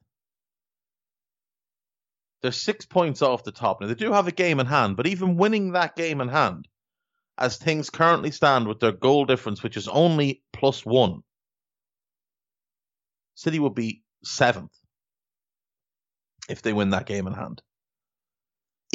[2.42, 3.80] They're six points off the top.
[3.80, 6.68] Now they do have a game in hand, but even winning that game in hand,
[7.38, 11.20] as things currently stand with their goal difference, which is only plus one,
[13.34, 14.72] City will be seventh
[16.48, 17.62] if they win that game in hand.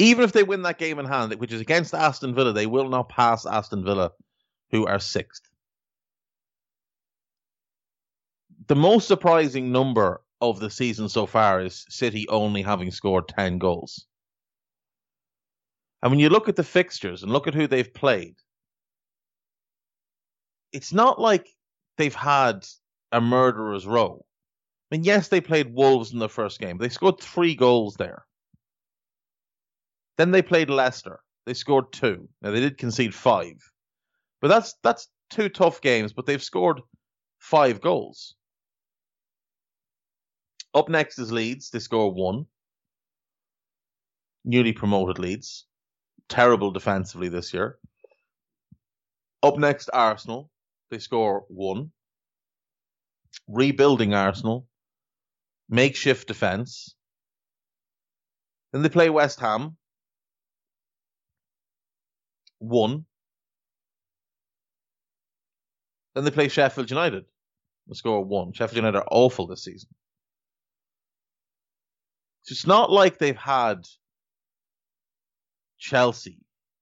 [0.02, 2.88] Even if they win that game in hand, which is against Aston Villa, they will
[2.88, 4.10] not pass Aston Villa,
[4.72, 5.48] who are sixth.
[8.66, 13.58] The most surprising number of the season so far is City only having scored 10
[13.58, 14.06] goals.
[16.02, 18.34] And when you look at the fixtures and look at who they've played,
[20.72, 21.48] it's not like
[21.96, 22.66] they've had
[23.12, 24.26] a murderer's row.
[24.90, 26.78] I mean, yes, they played Wolves in the first game.
[26.78, 28.24] They scored three goals there.
[30.18, 31.20] Then they played Leicester.
[31.46, 32.28] They scored two.
[32.40, 33.54] Now they did concede five,
[34.40, 36.12] but that's that's two tough games.
[36.12, 36.80] But they've scored
[37.38, 38.34] five goals.
[40.74, 41.70] Up next is Leeds.
[41.70, 42.46] They score one.
[44.44, 45.66] Newly promoted Leeds.
[46.28, 47.78] Terrible defensively this year.
[49.42, 50.50] Up next, Arsenal.
[50.90, 51.90] They score one.
[53.48, 54.66] Rebuilding Arsenal
[55.72, 56.94] makeshift defense.
[58.72, 59.76] Then they play West Ham.
[62.62, 63.04] One.
[66.14, 67.24] Then they play Sheffield United.
[67.88, 68.52] The score one.
[68.52, 69.88] Sheffield United are awful this season.
[72.42, 73.86] So it's not like they've had
[75.78, 76.38] Chelsea.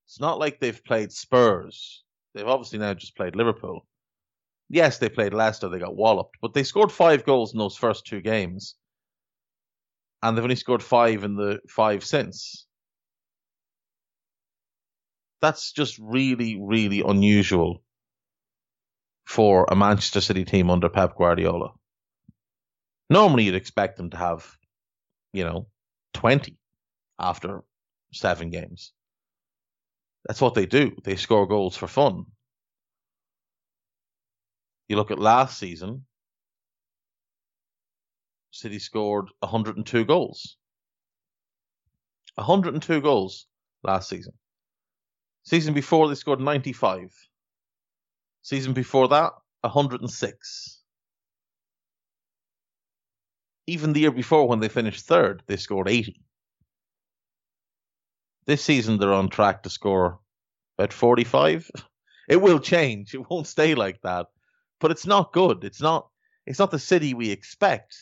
[0.07, 2.03] It's not like they've played Spurs.
[2.35, 3.87] They've obviously now just played Liverpool.
[4.69, 8.07] Yes, they played Leicester, they got walloped, but they scored five goals in those first
[8.07, 8.77] two games
[10.23, 12.67] and they've only scored five in the five since.
[15.41, 17.83] That's just really, really unusual
[19.25, 21.73] for a Manchester City team under Pep Guardiola.
[23.09, 24.57] Normally, you'd expect them to have,
[25.33, 25.67] you know,
[26.15, 26.57] 20
[27.19, 27.63] after
[28.13, 28.93] seven games.
[30.27, 30.93] That's what they do.
[31.05, 32.27] They score goals for fun.
[34.89, 36.05] You look at last season,
[38.51, 40.57] City scored 102 goals.
[42.35, 43.47] 102 goals
[43.83, 44.35] last season.
[45.45, 47.13] Season before they scored 95.
[48.43, 50.83] Season before that, 106.
[53.67, 56.21] Even the year before when they finished third, they scored 80.
[58.47, 60.19] This season they're on track to score
[60.79, 61.71] about 45.
[62.29, 63.15] It will change.
[63.15, 64.27] It won't stay like that.
[64.81, 65.65] But it's not good.
[65.65, 66.09] It's not
[66.47, 67.95] it's not the city we expect.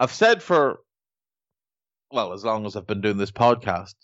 [0.00, 0.80] I've said for
[2.10, 3.94] well, as long as I've been doing this podcast,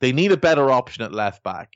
[0.00, 1.72] they need a better option at left back.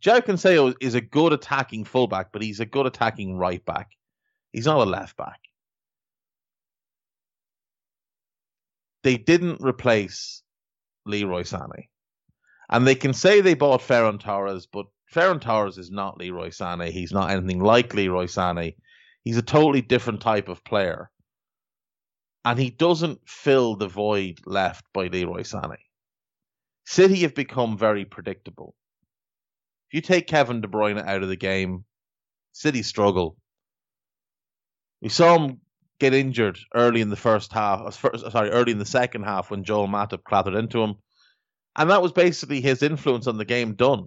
[0.00, 3.90] João Cancelo is a good attacking fullback, but he's a good attacking right back.
[4.52, 5.40] He's not a left back.
[9.02, 10.42] They didn't replace
[11.06, 11.88] Leroy Sané.
[12.70, 16.90] And they can say they bought Ferran Torres, but Ferran Torres is not Leroy Sané.
[16.90, 18.74] He's not anything like Leroy Sané.
[19.22, 21.10] He's a totally different type of player.
[22.44, 25.76] and he doesn't fill the void left by Leroy Sané.
[26.84, 28.74] City have become very predictable.
[29.88, 31.84] If you take Kevin De Bruyne out of the game,
[32.52, 33.36] City struggle.
[35.00, 35.60] We saw him
[35.98, 39.64] get injured early in the first half, uh, sorry, early in the second half when
[39.64, 40.94] Joel Matip clattered into him.
[41.76, 44.06] And that was basically his influence on the game done,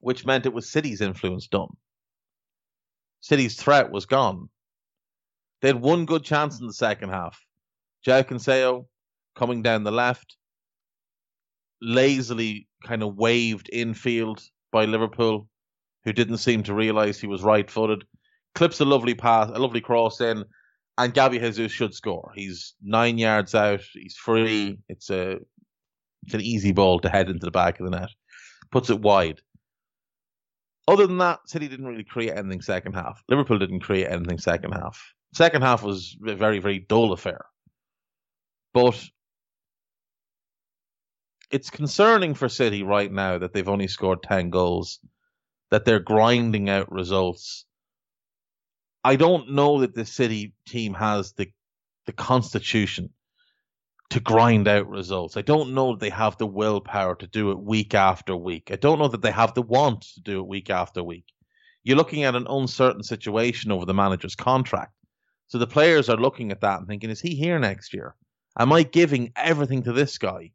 [0.00, 1.68] which meant it was City's influence done.
[3.20, 4.48] City's threat was gone.
[5.60, 7.38] They had one good chance in the second half.
[8.06, 8.86] João Cancelo
[9.34, 10.36] coming down the left,
[11.80, 15.48] lazily kind of waved infield by Liverpool,
[16.04, 18.04] who didn't seem to realise he was right footed.
[18.54, 20.44] Clips a lovely pass, a lovely cross in,
[20.98, 22.32] and Gabby Jesus should score.
[22.34, 24.78] He's nine yards out, he's free.
[24.88, 25.38] It's a
[26.24, 28.10] it's an easy ball to head into the back of the net.
[28.70, 29.40] Puts it wide.
[30.86, 33.22] Other than that, City didn't really create anything second half.
[33.28, 35.14] Liverpool didn't create anything second half.
[35.34, 37.46] Second half was a very, very dull affair.
[38.74, 39.02] But
[41.50, 45.00] it's concerning for City right now that they've only scored 10 goals,
[45.70, 47.64] that they're grinding out results.
[49.02, 51.50] I don't know that the City team has the
[52.06, 53.10] the constitution
[54.08, 55.36] to grind out results.
[55.36, 58.70] I don't know that they have the willpower to do it week after week.
[58.72, 61.26] I don't know that they have the want to do it week after week.
[61.84, 64.92] You're looking at an uncertain situation over the manager's contract.
[65.46, 68.16] So the players are looking at that and thinking, is he here next year?
[68.58, 70.50] Am I giving everything to this guy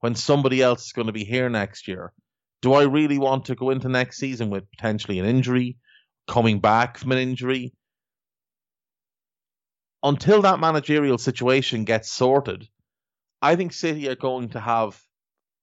[0.00, 2.12] when somebody else is going to be here next year?
[2.62, 5.78] Do I really want to go into next season with potentially an injury,
[6.28, 7.72] coming back from an injury?
[10.02, 12.66] Until that managerial situation gets sorted,
[13.42, 15.00] I think City are going to have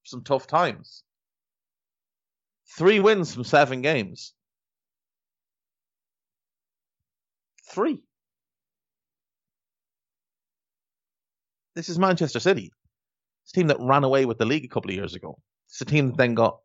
[0.04, 1.04] some tough times.
[2.78, 4.34] Three wins from seven games.
[7.70, 8.04] Three.
[11.76, 12.72] This is Manchester City.
[13.48, 15.40] It's a team that ran away with the league a couple of years ago.
[15.70, 16.60] It's a team that then got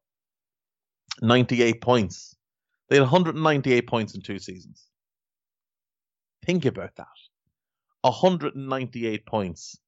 [1.21, 2.35] 98 points.
[2.89, 4.85] They had 198 points in two seasons.
[6.45, 7.07] Think about that.
[8.01, 9.79] 198 points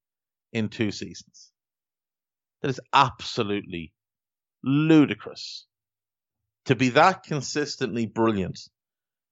[0.53, 1.51] in two seasons.
[2.63, 3.93] That is absolutely
[4.63, 5.67] ludicrous.
[6.67, 8.61] To be that consistently brilliant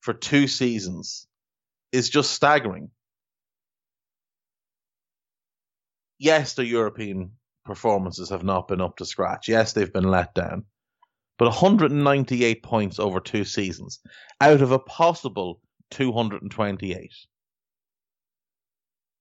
[0.00, 1.28] for two seasons
[1.92, 2.90] is just staggering.
[6.22, 7.32] yes, the European
[7.64, 9.48] performances have not been up to scratch.
[9.48, 10.64] Yes, they've been let down.
[11.38, 14.00] But 198 points over two seasons
[14.40, 17.12] out of a possible 228.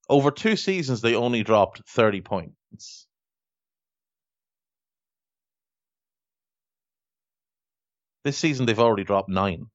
[0.09, 3.07] Over two seasons, they only dropped 30 points.
[8.23, 9.65] This season, they've already dropped nine.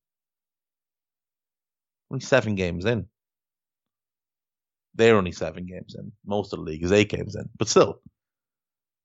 [2.11, 3.07] Only seven games in.
[4.95, 6.13] They're only seven games in.
[6.25, 7.49] Most of the league is eight games in.
[7.59, 8.01] But still,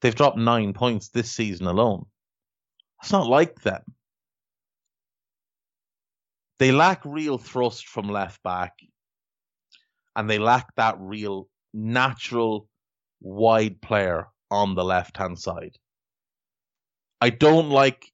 [0.02, 2.06] they've dropped nine points this season alone.
[3.02, 3.82] It's not like them.
[6.60, 8.74] They lack real thrust from left back,
[10.16, 12.68] and they lack that real natural
[13.20, 15.78] wide player on the left hand side.
[17.20, 18.12] I don't like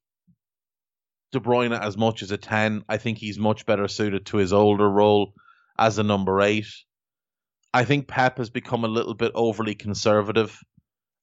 [1.32, 2.84] De Bruyne as much as a 10.
[2.88, 5.34] I think he's much better suited to his older role
[5.78, 6.64] as a number 8.
[7.74, 10.58] I think Pep has become a little bit overly conservative.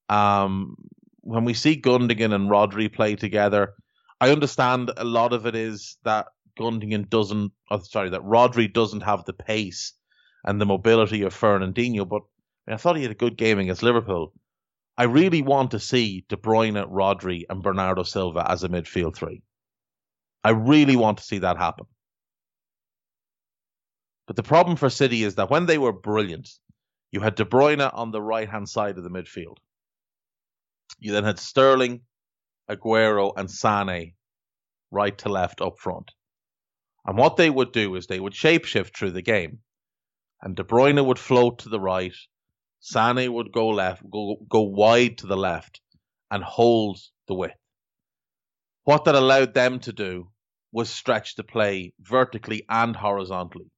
[0.09, 0.75] Um,
[1.21, 3.73] when we see Gundogan and Rodri play together,
[4.21, 6.27] I understand a lot of it is that
[6.59, 9.93] Gundogan doesn't, oh, sorry, that Rodri doesn't have the pace
[10.45, 12.21] and the mobility of Fernandinho, but
[12.67, 14.33] I, mean, I thought he had a good game against Liverpool.
[14.97, 19.41] I really want to see De Bruyne, Rodri, and Bernardo Silva as a midfield three.
[20.43, 21.87] I really want to see that happen.
[24.27, 26.49] But the problem for City is that when they were brilliant,
[27.11, 29.57] you had De Bruyne on the right hand side of the midfield.
[30.99, 32.01] You then had Sterling,
[32.69, 34.13] Aguero, and Sane
[34.91, 36.11] right to left up front.
[37.05, 39.59] And what they would do is they would shapeshift through the game.
[40.41, 42.15] And De Bruyne would float to the right,
[42.79, 45.81] Sane would go left, go, go wide to the left,
[46.29, 47.55] and hold the width.
[48.83, 50.31] What that allowed them to do
[50.71, 53.71] was stretch the play vertically and horizontally.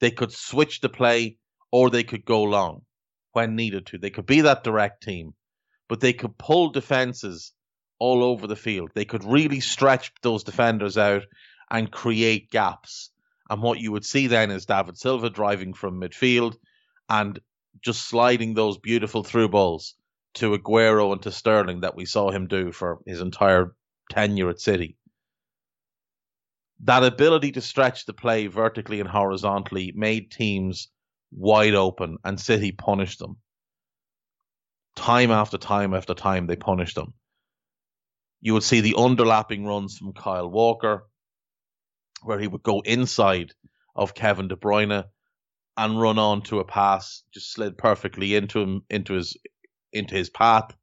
[0.00, 1.38] They could switch the play
[1.72, 2.84] or they could go long
[3.32, 3.98] when needed to.
[3.98, 5.34] They could be that direct team,
[5.88, 7.52] but they could pull defenses
[7.98, 8.90] all over the field.
[8.94, 11.22] They could really stretch those defenders out
[11.70, 13.10] and create gaps.
[13.50, 16.56] And what you would see then is David Silva driving from midfield
[17.08, 17.38] and
[17.82, 19.94] just sliding those beautiful through balls
[20.34, 23.74] to Aguero and to Sterling that we saw him do for his entire
[24.10, 24.96] tenure at City
[26.84, 30.88] that ability to stretch the play vertically and horizontally made teams
[31.30, 33.36] wide open, and City punished them.
[34.94, 37.14] Time after time after time, they punished them.
[38.40, 41.08] You would see the underlapping runs from Kyle Walker,
[42.22, 43.52] where he would go inside
[43.94, 45.04] of Kevin De Bruyne
[45.76, 49.36] and run on to a pass, just slid perfectly into him, into his,
[49.92, 50.76] into his path,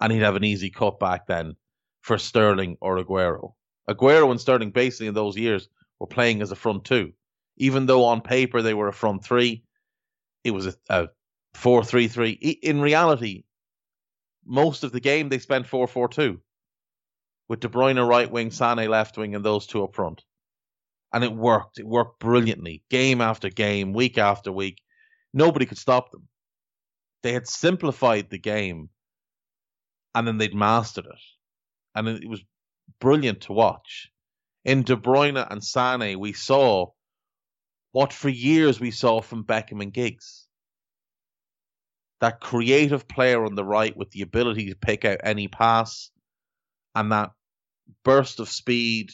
[0.00, 1.56] and he'd have an easy cut back then
[2.00, 3.54] for Sterling or Aguero.
[3.88, 5.68] Aguero and Sterling basically in those years
[5.98, 7.12] were playing as a front two.
[7.56, 9.62] Even though on paper they were a front three,
[10.42, 11.08] it was a, a
[11.54, 12.30] 4 3 3.
[12.30, 13.44] In reality,
[14.44, 16.40] most of the game they spent 4 4 2
[17.48, 20.22] with De Bruyne right wing, Sane left wing, and those two up front.
[21.12, 21.78] And it worked.
[21.78, 24.80] It worked brilliantly, game after game, week after week.
[25.32, 26.28] Nobody could stop them.
[27.22, 28.90] They had simplified the game
[30.14, 31.20] and then they'd mastered it.
[31.94, 32.42] And it was
[33.00, 34.10] brilliant to watch.
[34.64, 36.92] In De Bruyne and Sane, we saw
[37.92, 40.43] what for years we saw from Beckham and Giggs.
[42.24, 46.10] That creative player on the right with the ability to pick out any pass
[46.94, 47.32] and that
[48.02, 49.10] burst of speed,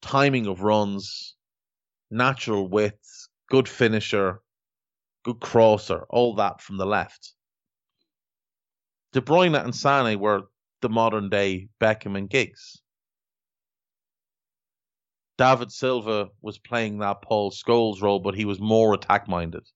[0.00, 1.36] timing of runs,
[2.10, 4.40] natural width, good finisher,
[5.22, 7.34] good crosser, all that from the left.
[9.12, 10.44] De Bruyne and Sane were
[10.80, 12.80] the modern day Beckham and Giggs.
[15.36, 19.68] David Silva was playing that Paul Scholes role, but he was more attack minded.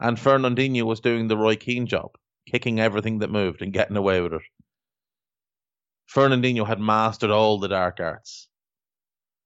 [0.00, 2.16] And Fernandinho was doing the Roy Keane job,
[2.50, 4.42] kicking everything that moved and getting away with it.
[6.12, 8.48] Fernandinho had mastered all the dark arts.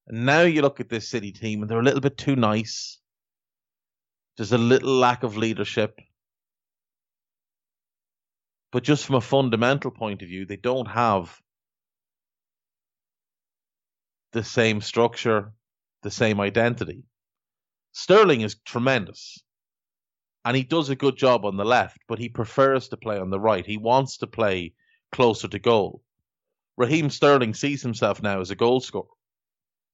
[0.07, 2.99] And now you look at this City team and they're a little bit too nice.
[4.37, 5.99] There's a little lack of leadership.
[8.73, 11.41] But just from a fundamental point of view, they don't have
[14.33, 15.53] the same structure,
[16.03, 17.05] the same identity.
[17.93, 19.43] Sterling is tremendous.
[20.45, 23.31] And he does a good job on the left, but he prefers to play on
[23.31, 23.67] the right.
[23.67, 24.73] He wants to play
[25.13, 26.03] closer to goal.
[26.77, 29.09] Raheem Sterling sees himself now as a goal scorer,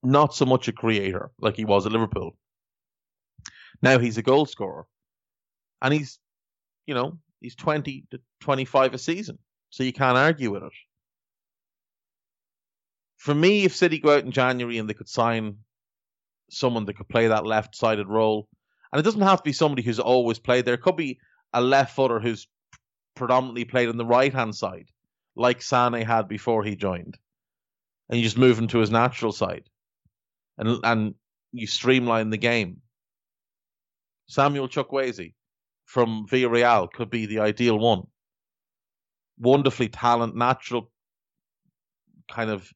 [0.03, 2.37] not so much a creator like he was at Liverpool.
[3.83, 4.87] Now he's a goal scorer.
[5.81, 6.19] And he's,
[6.87, 9.39] you know, he's 20 to 25 a season.
[9.71, 10.73] So you can't argue with it.
[13.17, 15.57] For me, if City go out in January and they could sign
[16.51, 18.49] someone that could play that left sided role,
[18.95, 21.19] and it doesn't have to be somebody who's always played there, it could be
[21.53, 22.47] a left footer who's
[23.17, 24.89] predominantly played on the right hand side,
[25.35, 27.19] like Sane had before he joined.
[28.09, 29.69] And you just move him to his natural side.
[30.59, 31.15] And and
[31.51, 32.83] you streamline the game.
[34.29, 35.35] Samuel Chukwueze
[35.87, 38.05] from Villarreal could be the ideal one.
[39.41, 40.93] Wonderfully talented, natural
[42.31, 42.71] kind of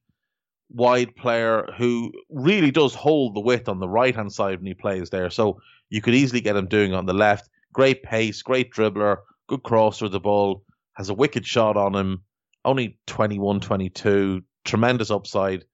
[0.69, 4.73] wide player who really does hold the width on the right hand side when he
[4.73, 5.29] plays there.
[5.29, 7.49] So you could easily get him doing on the left.
[7.73, 9.17] Great pace, great dribbler,
[9.47, 10.63] good crosser of the ball,
[10.93, 12.23] has a wicked shot on him.
[12.65, 15.65] Only 21, 22, tremendous upside.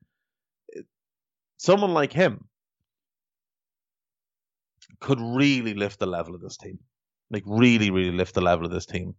[1.57, 2.45] Someone like him
[4.99, 6.79] could really lift the level of this team.
[7.31, 9.15] Like really, really lift the level of this team.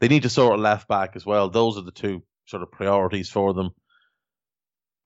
[0.00, 1.50] They need to sort of left back as well.
[1.50, 3.70] Those are the two sort of priorities for them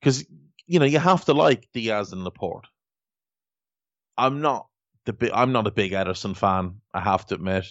[0.01, 0.25] because
[0.67, 2.67] you know you have to like Diaz and Laporte.
[4.17, 4.69] I'm not
[5.05, 6.81] the big, I'm not a big Ederson fan.
[6.93, 7.67] I have to admit.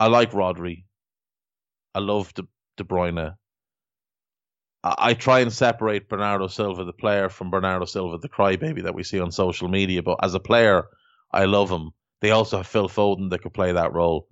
[0.00, 0.84] I like Rodri.
[1.94, 2.46] I love De,
[2.76, 3.34] De Bruyne.
[4.84, 8.94] I, I try and separate Bernardo Silva, the player, from Bernardo Silva, the crybaby that
[8.94, 10.02] we see on social media.
[10.02, 10.84] But as a player,
[11.32, 11.90] I love him.
[12.20, 14.28] They also have Phil Foden that could play that role.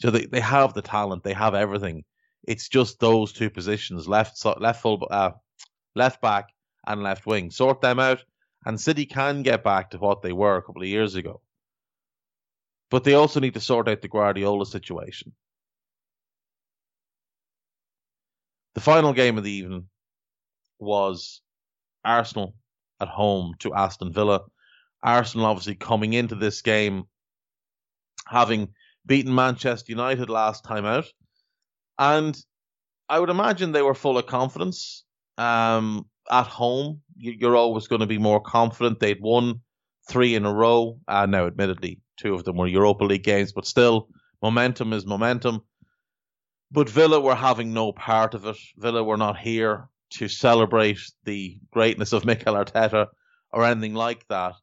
[0.00, 2.04] So they, they have the talent, they have everything.
[2.44, 5.32] It's just those two positions, left left full, uh,
[5.94, 6.48] left back
[6.86, 7.50] and left wing.
[7.50, 8.24] Sort them out,
[8.64, 11.40] and City can get back to what they were a couple of years ago.
[12.90, 15.32] But they also need to sort out the Guardiola situation.
[18.74, 19.88] The final game of the evening
[20.78, 21.40] was
[22.04, 22.54] Arsenal
[23.00, 24.40] at home to Aston Villa.
[25.02, 27.04] Arsenal obviously coming into this game
[28.26, 28.68] having
[29.06, 31.06] beaten Manchester United last time out.
[32.00, 32.34] And
[33.10, 35.04] I would imagine they were full of confidence.
[35.36, 39.00] Um, at home, you're always going to be more confident.
[39.00, 39.60] They'd won
[40.08, 40.98] three in a row.
[41.06, 44.08] Uh, now, admittedly, two of them were Europa League games, but still,
[44.42, 45.60] momentum is momentum.
[46.72, 48.56] But Villa were having no part of it.
[48.78, 53.08] Villa were not here to celebrate the greatness of Mikel Arteta
[53.52, 54.54] or anything like that.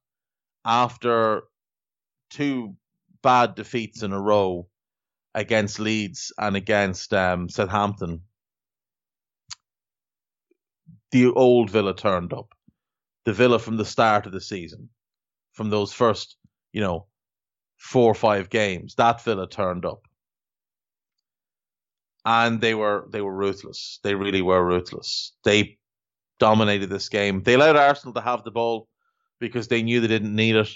[0.66, 1.44] After
[2.32, 2.76] two
[3.22, 4.68] bad defeats in a row
[5.38, 8.24] against Leeds and against um, Southampton,
[11.12, 12.50] the old Villa turned up.
[13.26, 14.90] the Villa from the start of the season,
[15.54, 16.38] from those first,
[16.74, 17.08] you know,
[17.78, 18.96] four or five games.
[18.96, 20.08] That Villa turned up.
[22.26, 24.00] And they were they were ruthless.
[24.04, 25.34] They really were ruthless.
[25.44, 25.78] They
[26.40, 27.44] dominated this game.
[27.44, 28.88] They allowed Arsenal to have the ball
[29.40, 30.70] because they knew they didn't need it.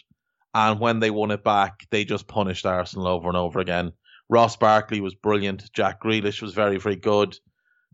[0.53, 3.93] And when they won it back, they just punished Arsenal over and over again.
[4.31, 5.69] Ross Barkley was brilliant.
[5.73, 7.37] Jack Grealish was very, very good.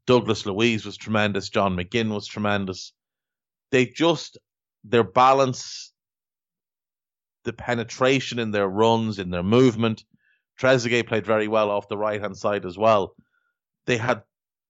[0.05, 1.49] Douglas Luiz was tremendous.
[1.49, 2.93] John McGinn was tremendous.
[3.71, 4.37] They just,
[4.83, 5.91] their balance,
[7.43, 10.05] the penetration in their runs, in their movement.
[10.61, 13.15] Trezeguet played very well off the right hand side as well.
[13.87, 14.21] They had,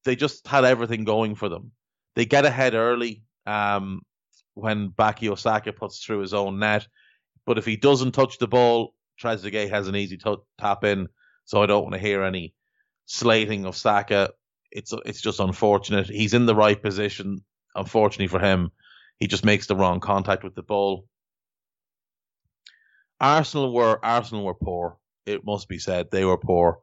[0.05, 1.71] they just had everything going for them.
[2.15, 4.03] They get ahead early um,
[4.53, 6.87] when Bukayo Saka puts through his own net.
[7.45, 11.09] But if he doesn't touch the ball, Trezeguet has an easy t- tap in.
[11.47, 12.53] So I don't want to hear any
[13.05, 14.31] slating of Saka.
[14.69, 16.07] It's it's just unfortunate.
[16.07, 17.43] He's in the right position.
[17.73, 18.71] Unfortunately for him,
[19.17, 21.07] he just makes the wrong contact with the ball.
[23.19, 24.97] Arsenal were Arsenal were poor.
[25.25, 26.79] It must be said they were poor.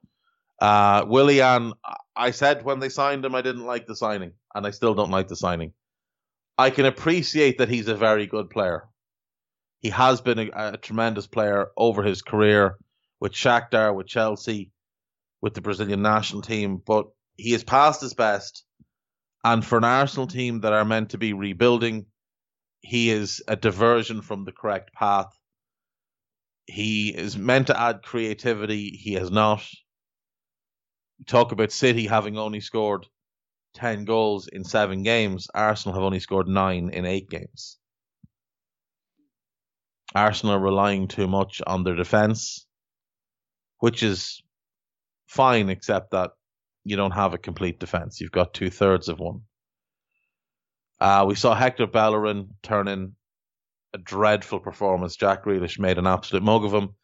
[0.60, 1.74] Uh, Willian,
[2.16, 5.10] I said when they signed him, I didn't like the signing, and I still don't
[5.10, 5.74] like the signing.
[6.56, 8.88] I can appreciate that he's a very good player.
[9.80, 12.78] He has been a, a tremendous player over his career
[13.20, 14.72] with Shakhtar, with Chelsea,
[15.40, 17.06] with the Brazilian national team, but
[17.36, 18.64] he has passed his best.
[19.44, 22.06] And for an Arsenal team that are meant to be rebuilding,
[22.80, 25.38] he is a diversion from the correct path.
[26.66, 28.90] He is meant to add creativity.
[28.90, 29.62] He has not.
[31.26, 33.06] Talk about City having only scored
[33.74, 35.48] 10 goals in seven games.
[35.54, 37.78] Arsenal have only scored nine in eight games.
[40.14, 42.63] Arsenal are relying too much on their defence,
[43.78, 44.42] which is
[45.26, 46.30] fine, except that
[46.84, 48.20] you don't have a complete defence.
[48.20, 49.42] You've got two thirds of one.
[51.00, 53.14] Uh, we saw Hector Bellerin turn in
[53.94, 55.16] a dreadful performance.
[55.16, 56.94] Jack Grealish made an absolute mug of him.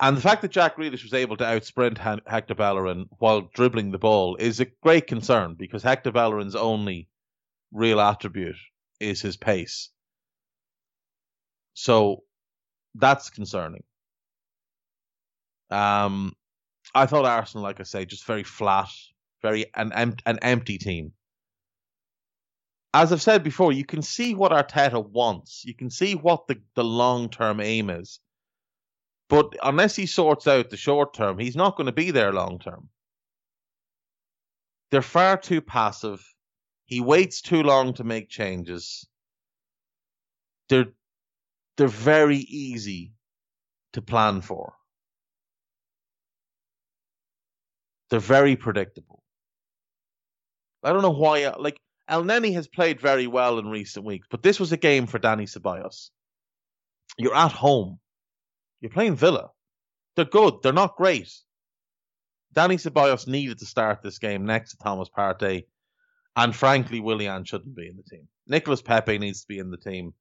[0.00, 3.98] And the fact that Jack Grealish was able to outsprint Hector Bellerin while dribbling the
[3.98, 7.08] ball is a great concern because Hector Bellerin's only
[7.72, 8.56] real attribute
[9.00, 9.90] is his pace.
[11.74, 12.24] So
[12.94, 13.84] that's concerning.
[15.74, 16.34] Um,
[16.94, 18.88] I thought Arsenal, like I say, just very flat,
[19.42, 19.92] very an
[20.24, 21.12] an empty team.
[22.92, 25.64] As I've said before, you can see what Arteta wants.
[25.64, 28.20] You can see what the, the long term aim is.
[29.28, 32.60] But unless he sorts out the short term, he's not going to be there long
[32.60, 32.88] term.
[34.92, 36.24] They're far too passive.
[36.84, 39.08] He waits too long to make changes.
[40.68, 40.92] They're
[41.76, 43.14] they're very easy
[43.94, 44.74] to plan for.
[48.10, 49.22] They're very predictable.
[50.82, 51.44] I don't know why.
[51.44, 51.80] Uh, like
[52.10, 55.46] Elneny has played very well in recent weeks, but this was a game for Danny
[55.46, 56.10] Ceballos.
[57.16, 57.98] You're at home.
[58.80, 59.50] You're playing Villa.
[60.16, 60.54] They're good.
[60.62, 61.32] They're not great.
[62.52, 65.64] Danny Ceballos needed to start this game next to Thomas Partey,
[66.36, 68.28] and frankly, Willian shouldn't be in the team.
[68.46, 70.14] Nicolas Pepe needs to be in the team.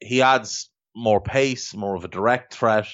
[0.00, 2.86] He adds more pace, more of a direct threat.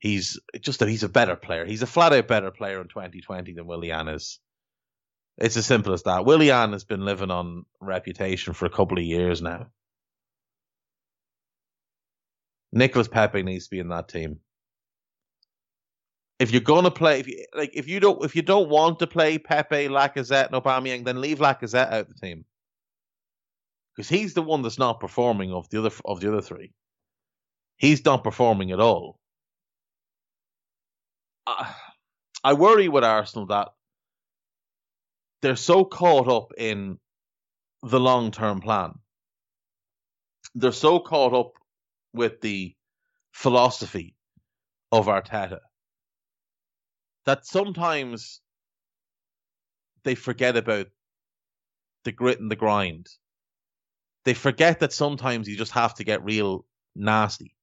[0.00, 1.66] He's just that he's a better player.
[1.66, 4.40] He's a flat out better player in 2020 than Willian is.
[5.36, 6.24] It's as simple as that.
[6.24, 9.66] Willian has been living on reputation for a couple of years now.
[12.72, 14.40] Nicolas Pepe needs to be in that team.
[16.38, 19.06] If you're gonna play, if you like, if you don't, if you don't want to
[19.06, 22.46] play Pepe, Lacazette, and Aubameyang, then leave Lacazette out the team
[23.94, 26.72] because he's the one that's not performing of the other of the other three.
[27.76, 29.19] He's not performing at all.
[31.46, 33.68] I, worry with Arsenal that
[35.42, 36.98] they're so caught up in
[37.82, 38.92] the long term plan.
[40.54, 41.52] They're so caught up
[42.12, 42.74] with the
[43.32, 44.14] philosophy
[44.92, 45.60] of Arteta
[47.26, 48.40] that sometimes
[50.04, 50.86] they forget about
[52.04, 53.06] the grit and the grind.
[54.24, 56.64] They forget that sometimes you just have to get real
[56.96, 57.54] nasty.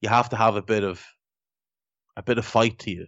[0.00, 1.04] You have to have a bit of
[2.18, 3.06] a bit of fight to you.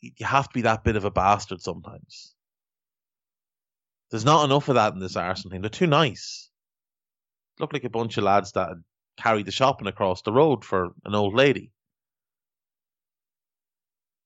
[0.00, 2.34] You have to be that bit of a bastard sometimes.
[4.10, 5.62] There's not enough of that in this Arsenal team.
[5.62, 6.50] They're too nice
[7.58, 8.70] looked like a bunch of lads that
[9.16, 11.70] carried the shopping across the road for an old lady.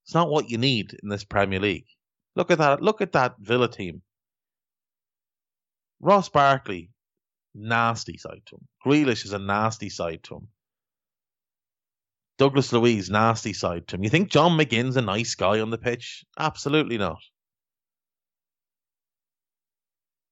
[0.05, 1.87] It's not what you need in this Premier League.
[2.35, 2.83] Look at that.
[2.83, 4.03] Look at that Villa team.
[6.01, 6.91] Ross Barkley,
[7.55, 8.69] nasty side to him.
[8.85, 10.49] Grealish is a nasty side to him.
[12.39, 14.05] Douglas Luiz, nasty side to him.
[14.05, 16.25] You think John McGinn's a nice guy on the pitch?
[16.39, 17.21] Absolutely not.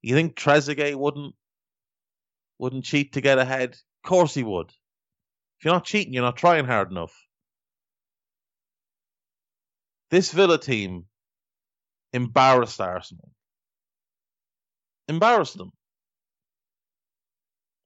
[0.03, 1.35] You think Trezeguet wouldn't
[2.59, 3.71] wouldn't cheat to get ahead?
[3.71, 4.69] Of course he would.
[5.59, 7.15] If you're not cheating, you're not trying hard enough.
[10.11, 11.07] This Villa team
[12.13, 13.31] embarrassed Arsenal.
[15.09, 15.73] Embarrassed them.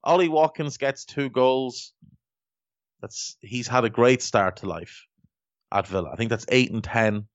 [0.05, 1.93] Ollie Watkins gets two goals.
[3.01, 5.07] That's he's had a great start to life
[5.73, 6.11] at Villa.
[6.13, 7.27] I think that's eight and ten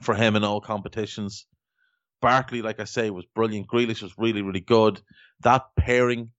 [0.00, 1.46] for him in all competitions.
[2.20, 3.66] Barkley, like I say, was brilliant.
[3.66, 5.00] Grealish was really, really good.
[5.40, 6.30] That pairing,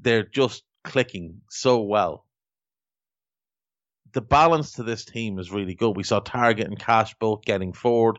[0.00, 2.26] they're just clicking so well.
[4.12, 5.96] The balance to this team is really good.
[5.96, 8.18] We saw Targett and Cash both getting forward,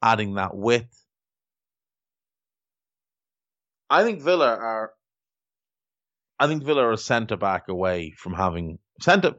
[0.00, 1.04] adding that width.
[3.90, 4.92] I think Villa are.
[6.38, 9.34] I think Villa are a centre back away from having centre.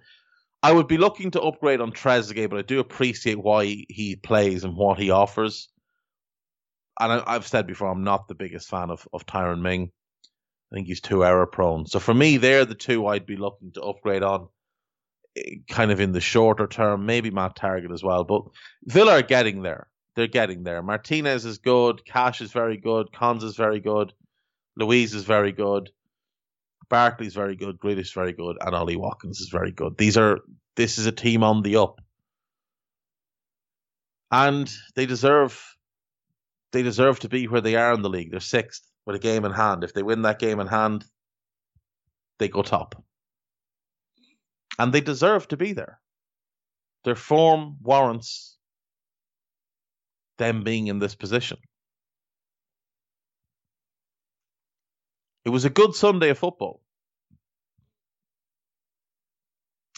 [0.64, 4.64] I would be looking to upgrade on Trezeguet, but I do appreciate why he plays
[4.64, 5.70] and what he offers.
[7.00, 9.92] And I, have said before, I'm not the biggest fan of, of Tyrone Ming.
[10.72, 11.86] I think he's too error prone.
[11.86, 14.48] So for me, they're the two I'd be looking to upgrade on,
[15.38, 17.06] eh, kind of in the shorter term.
[17.06, 18.24] Maybe Matt Targett as well.
[18.24, 18.44] But
[18.86, 19.88] Villa are getting there.
[20.16, 20.82] They're getting there.
[20.82, 22.06] Martinez is good.
[22.06, 23.12] Cash is very good.
[23.14, 24.14] Cons is very good.
[24.78, 25.92] Luiz is very good.
[26.90, 29.98] Barkley's very good, Grealish is very good, and Ollie Watkins is very good.
[29.98, 30.40] These are
[30.76, 32.02] this is a team on the up,
[34.32, 35.62] and they deserve
[36.72, 38.32] they deserve to be where they are in the league.
[38.32, 39.84] They're sixth with a game in hand.
[39.84, 41.06] If they win that game in hand,
[42.40, 43.04] they go top,
[44.78, 46.00] and they deserve to be there.
[47.04, 48.58] Their form warrants
[50.38, 51.58] them being in this position.
[55.46, 56.82] It was a good Sunday of football.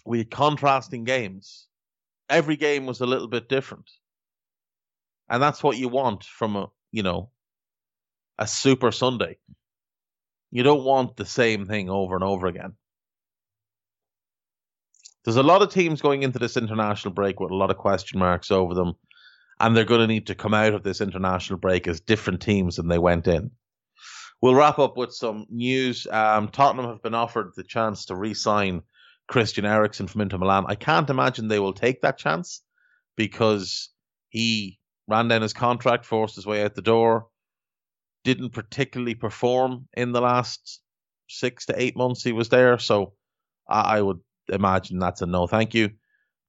[0.06, 1.68] We had contrasting games.
[2.30, 3.90] Every game was a little bit different.
[5.30, 7.30] And that's what you want from a, you know,
[8.38, 9.38] a super Sunday.
[10.52, 12.74] You don't want the same thing over and over again.
[15.24, 18.20] There's a lot of teams going into this international break with a lot of question
[18.20, 18.94] marks over them,
[19.60, 22.78] and they're going to need to come out of this international break as different teams
[22.78, 23.52] than they went in.
[24.42, 26.06] We'll wrap up with some news.
[26.10, 28.84] Um, Tottenham have been offered the chance to re-sign
[29.28, 30.66] Christian Eriksen from Inter Milan.
[30.68, 32.62] I can't imagine they will take that chance
[33.16, 33.90] because
[34.30, 37.28] he ran down his contract, forced his way out the door,
[38.24, 40.82] didn't particularly perform in the last
[41.28, 42.78] six to eight months he was there.
[42.78, 43.14] So
[43.68, 44.20] I, I would
[44.50, 45.92] imagine that's a no, thank you.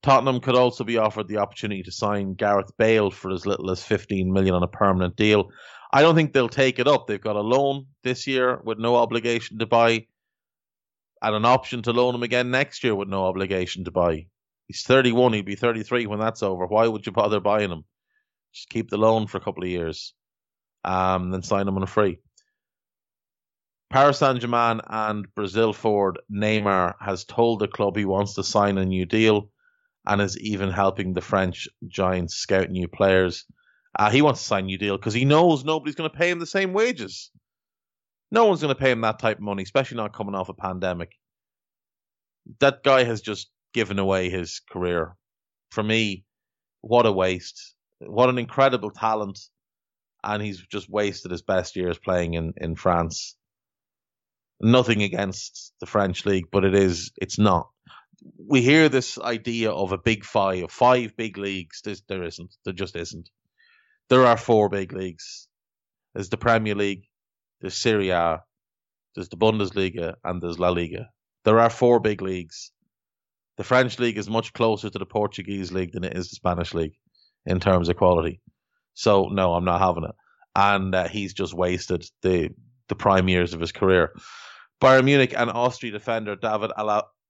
[0.03, 3.82] Tottenham could also be offered the opportunity to sign Gareth Bale for as little as
[3.82, 5.51] 15 million on a permanent deal.
[5.91, 7.07] I don't think they'll take it up.
[7.07, 10.07] They've got a loan this year with no obligation to buy,
[11.22, 14.26] and an option to loan him again next year with no obligation to buy.
[14.66, 15.32] He's 31.
[15.32, 16.66] He'll be 33 when that's over.
[16.66, 17.84] Why would you bother buying him?
[18.53, 20.14] Just keep the loan for a couple of years,
[20.84, 22.18] um, then sign him on a free.
[23.91, 28.76] Paris Saint Germain and Brazil forward Neymar has told the club he wants to sign
[28.76, 29.51] a new deal,
[30.07, 33.47] and is even helping the French giants scout new players.
[33.99, 36.30] Uh, he wants to sign a new deal because he knows nobody's going to pay
[36.30, 37.32] him the same wages.
[38.30, 40.55] No one's going to pay him that type of money, especially not coming off a
[40.55, 41.11] pandemic.
[42.61, 45.16] That guy has just given away his career.
[45.70, 46.24] For me,
[46.80, 47.74] what a waste.
[47.99, 49.40] What an incredible talent.
[50.22, 53.36] And he's just wasted his best years playing in, in France.
[54.61, 57.68] Nothing against the French league, but it is, it's not.
[58.36, 61.80] We hear this idea of a big five, five big leagues.
[61.82, 62.55] There's, there isn't.
[62.64, 63.28] There just isn't
[64.09, 65.48] there are four big leagues.
[66.14, 67.04] There's the Premier League,
[67.61, 68.42] there's Serie A,
[69.14, 71.11] there's the Bundesliga, and there's La Liga.
[71.44, 72.72] There are four big leagues.
[73.56, 76.74] The French league is much closer to the Portuguese league than it is the Spanish
[76.74, 76.94] league
[77.46, 78.40] in terms of quality.
[78.94, 80.14] So no, I'm not having it.
[80.54, 82.50] And uh, he's just wasted the
[82.88, 84.12] the prime years of his career.
[84.80, 86.70] Bayern Munich and Austria defender David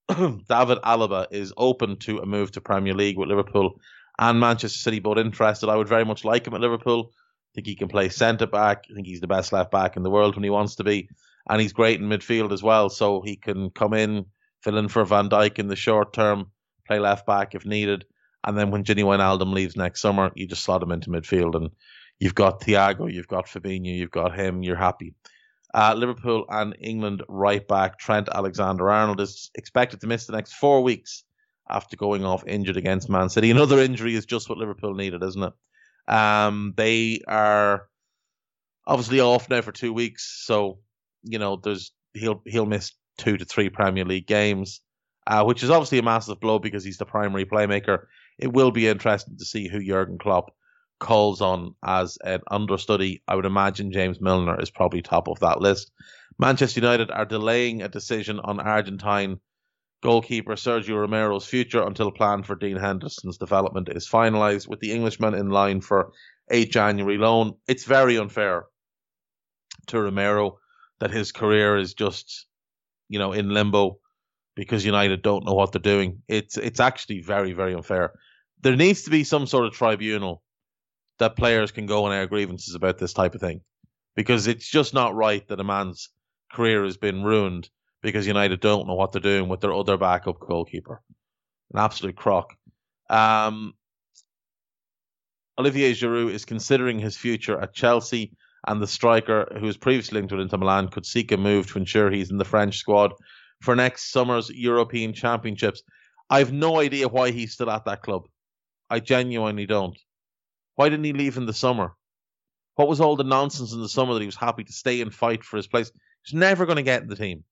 [0.47, 3.79] David Alaba is open to a move to Premier League with Liverpool
[4.19, 5.69] and Manchester City both interested.
[5.69, 7.11] I would very much like him at Liverpool.
[7.13, 8.83] I think he can play centre back.
[8.91, 11.09] I think he's the best left back in the world when he wants to be,
[11.49, 12.89] and he's great in midfield as well.
[12.89, 14.25] So he can come in,
[14.61, 16.51] fill in for Van Dijk in the short term,
[16.85, 18.05] play left back if needed,
[18.43, 21.69] and then when Gini Wijnaldum leaves next summer, you just slot him into midfield, and
[22.19, 24.63] you've got Thiago, you've got Fabinho, you've got him.
[24.63, 25.15] You're happy.
[25.73, 30.53] Uh, Liverpool and England right back Trent Alexander Arnold is expected to miss the next
[30.53, 31.23] four weeks
[31.69, 33.51] after going off injured against Man City.
[33.51, 35.53] Another injury is just what Liverpool needed, isn't it?
[36.13, 37.87] Um, they are
[38.87, 40.79] obviously off now for two weeks, so
[41.23, 44.81] you know there's he'll he'll miss two to three Premier League games,
[45.27, 48.05] uh, which is obviously a massive blow because he's the primary playmaker.
[48.37, 50.51] It will be interesting to see who Jurgen Klopp
[50.99, 55.61] calls on as an understudy, I would imagine James Milner is probably top of that
[55.61, 55.91] list.
[56.37, 59.39] Manchester United are delaying a decision on Argentine
[60.01, 64.91] goalkeeper Sergio Romero's future until a plan for Dean Henderson's development is finalised, with the
[64.91, 66.11] Englishman in line for
[66.49, 67.55] a January loan.
[67.67, 68.65] It's very unfair
[69.87, 70.59] to Romero
[70.99, 72.45] that his career is just,
[73.07, 73.99] you know, in limbo
[74.55, 76.21] because United don't know what they're doing.
[76.27, 78.13] It's it's actually very very unfair.
[78.61, 80.43] There needs to be some sort of tribunal
[81.19, 83.61] that players can go and air grievances about this type of thing
[84.15, 86.09] because it's just not right that a man's
[86.51, 87.69] career has been ruined
[88.01, 91.01] because United don't know what they're doing with their other backup goalkeeper.
[91.73, 92.55] An absolute crock.
[93.09, 93.73] Um,
[95.59, 98.31] Olivier Giroud is considering his future at Chelsea,
[98.67, 101.79] and the striker, who was previously linked with Inter Milan, could seek a move to
[101.79, 103.13] ensure he's in the French squad
[103.61, 105.83] for next summer's European Championships.
[106.29, 108.23] I've no idea why he's still at that club.
[108.89, 109.97] I genuinely don't.
[110.75, 111.93] Why didn't he leave in the summer?
[112.75, 115.13] What was all the nonsense in the summer that he was happy to stay and
[115.13, 115.91] fight for his place?
[116.23, 117.43] He's never going to get in the team.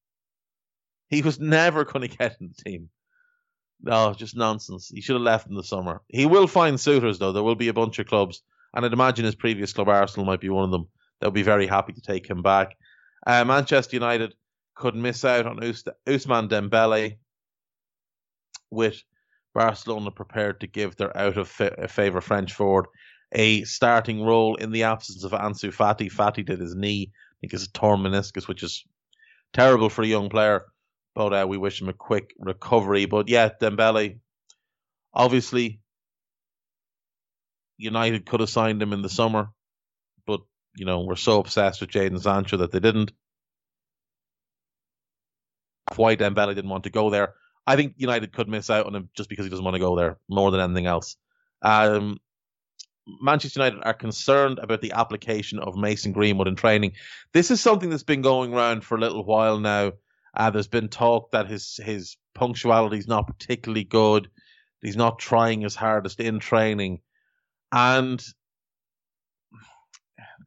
[1.10, 2.90] He was never going to get in the team.
[3.82, 4.90] No, just nonsense.
[4.94, 6.02] He should have left in the summer.
[6.08, 7.32] He will find suitors, though.
[7.32, 8.42] There will be a bunch of clubs,
[8.74, 10.88] and I'd imagine his previous club, Arsenal, might be one of them.
[11.20, 12.76] They'll be very happy to take him back.
[13.26, 14.34] Uh, Manchester United
[14.76, 17.18] could miss out on Us- Ousmane Dembele,
[18.70, 19.02] with
[19.54, 22.86] Barcelona prepared to give their out of fa- favour French forward
[23.32, 26.12] a starting role in the absence of Ansu Fati.
[26.12, 28.86] Fati did his knee, I think it's a torn meniscus, which is
[29.54, 30.66] terrible for a young player.
[31.18, 33.06] But uh, we wish him a quick recovery.
[33.06, 34.20] But yeah, Dembele,
[35.12, 35.80] obviously,
[37.80, 39.50] United could have signed him in the summer,
[40.28, 40.42] but
[40.76, 43.14] you know we're so obsessed with Jadon Sancho that they didn't.
[45.96, 47.34] Why Dembele didn't want to go there?
[47.66, 49.96] I think United could miss out on him just because he doesn't want to go
[49.96, 51.18] there more than anything else.
[51.64, 52.20] Um,
[53.08, 56.92] Manchester United are concerned about the application of Mason Greenwood in training.
[57.34, 59.94] This is something that's been going around for a little while now.
[60.38, 64.30] Uh, there's been talk that his his punctuality is not particularly good.
[64.82, 67.02] He's not trying his hardest in training,
[67.72, 68.24] and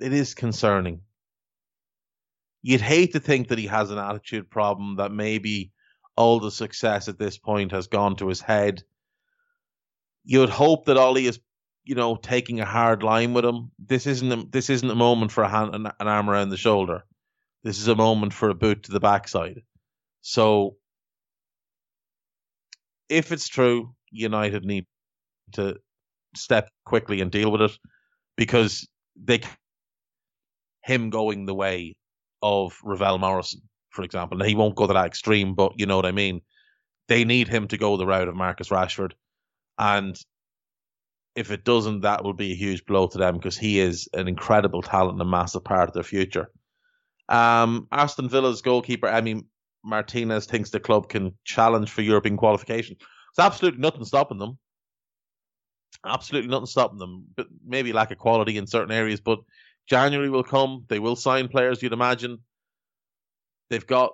[0.00, 1.00] it is concerning.
[2.62, 5.72] You'd hate to think that he has an attitude problem, that maybe
[6.16, 8.84] all the success at this point has gone to his head.
[10.24, 11.40] You'd hope that Ollie is,
[11.84, 13.72] you know, taking a hard line with him.
[13.78, 16.56] This isn't a, this isn't a moment for a hand, an, an arm around the
[16.56, 17.04] shoulder.
[17.64, 19.62] This is a moment for a boot to the backside.
[20.22, 20.76] So,
[23.08, 24.86] if it's true, United need
[25.52, 25.76] to
[26.36, 27.72] step quickly and deal with it
[28.36, 29.40] because they
[30.82, 31.96] him going the way
[32.42, 34.38] of Ravel Morrison, for example.
[34.38, 36.40] Now, he won't go to that extreme, but you know what I mean.
[37.08, 39.12] They need him to go the route of Marcus Rashford,
[39.78, 40.16] and
[41.34, 44.28] if it doesn't, that will be a huge blow to them because he is an
[44.28, 46.50] incredible talent and a massive part of their future.
[47.28, 49.44] Um, Aston Villa's goalkeeper Emi
[49.84, 52.96] Martinez thinks the club can challenge for European qualification.
[53.36, 54.58] There's absolutely nothing stopping them.
[56.04, 57.26] Absolutely nothing stopping them.
[57.36, 59.20] But maybe lack of quality in certain areas.
[59.20, 59.40] But
[59.88, 60.84] January will come.
[60.88, 61.82] They will sign players.
[61.82, 62.38] You'd imagine.
[63.68, 64.12] They've got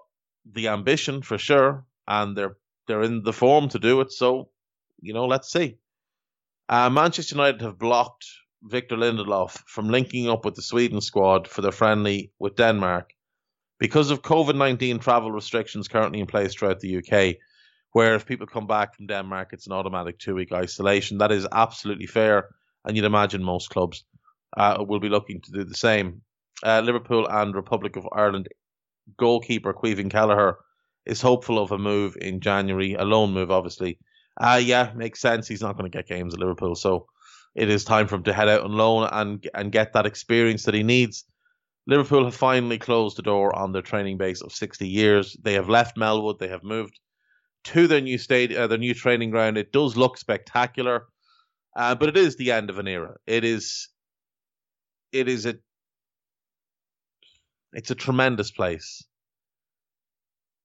[0.52, 2.56] the ambition for sure, and they're
[2.86, 4.12] they're in the form to do it.
[4.12, 4.50] So,
[5.00, 5.78] you know, let's see.
[6.68, 8.26] Uh, Manchester United have blocked
[8.62, 13.12] Victor Lindelof from linking up with the Sweden squad for their friendly with Denmark
[13.78, 17.36] because of COVID 19 travel restrictions currently in place throughout the UK,
[17.92, 21.18] where if people come back from Denmark, it's an automatic two week isolation.
[21.18, 22.48] That is absolutely fair,
[22.84, 24.04] and you'd imagine most clubs
[24.56, 26.22] uh, will be looking to do the same.
[26.62, 28.48] Uh, Liverpool and Republic of Ireland
[29.18, 30.56] goalkeeper Caoimhín Kelleher
[31.04, 33.98] is hopeful of a move in January, a loan move, obviously.
[34.38, 35.46] Uh, yeah, makes sense.
[35.46, 37.06] He's not going to get games at Liverpool, so
[37.54, 40.64] it is time for him to head out on loan and and get that experience
[40.64, 41.24] that he needs.
[41.86, 45.36] Liverpool have finally closed the door on their training base of 60 years.
[45.40, 46.38] They have left Melwood.
[46.38, 46.98] They have moved
[47.64, 49.56] to their new state, uh, their new training ground.
[49.56, 51.06] It does look spectacular,
[51.76, 53.14] uh, but it is the end of an era.
[53.26, 53.88] It is,
[55.12, 55.56] it is a,
[57.72, 59.04] it's a tremendous place.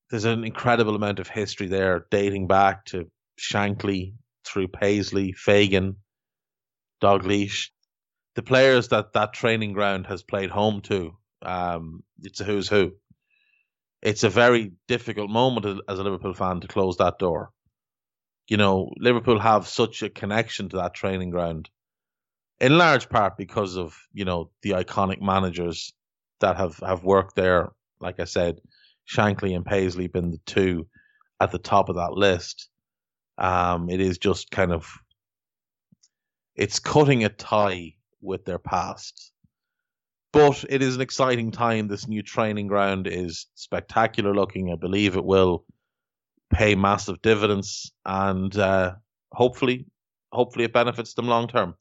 [0.09, 3.09] There's an incredible amount of history there, dating back to
[3.39, 4.13] Shankly
[4.43, 5.97] through Paisley, Fagan,
[7.01, 7.69] Dalglish
[8.35, 12.93] the players that that training ground has played home to, um, it's a who's who.
[14.01, 17.51] It's a very difficult moment as a Liverpool fan to close that door.
[18.47, 21.69] You know, Liverpool have such a connection to that training ground,
[22.59, 25.93] in large part because of you know the iconic managers
[26.39, 27.71] that have have worked there.
[27.99, 28.59] Like I said,
[29.07, 30.87] Shankly and Paisley been the two
[31.39, 32.69] at the top of that list.
[33.37, 34.87] Um, it is just kind of
[36.55, 39.31] it's cutting a tie with their past.
[40.33, 41.87] But it is an exciting time.
[41.87, 44.71] This new training ground is spectacular looking.
[44.71, 45.65] I believe it will
[46.51, 48.95] pay massive dividends, and uh,
[49.31, 49.85] hopefully,
[50.31, 51.75] hopefully it benefits them long term.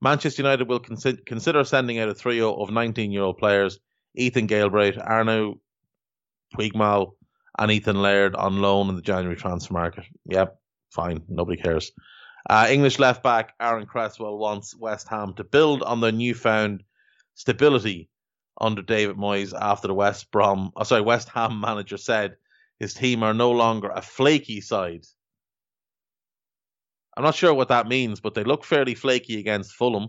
[0.00, 3.78] Manchester United will consi- consider sending out a trio of 19-year-old players:
[4.14, 5.58] Ethan Galbraith, Arnau
[6.56, 7.12] Puigmal,
[7.58, 10.04] and Ethan Laird on loan in the January transfer market.
[10.26, 10.56] Yep,
[10.90, 11.92] fine, nobody cares.
[12.48, 16.82] Uh, English left back Aaron Cresswell wants West Ham to build on their newfound
[17.34, 18.08] stability
[18.60, 22.36] under David Moyes after the West Brom, oh, sorry, West Ham manager said
[22.78, 25.04] his team are no longer a flaky side.
[27.16, 30.08] I'm not sure what that means, but they look fairly flaky against Fulham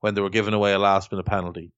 [0.00, 1.72] when they were giving away a last minute penalty.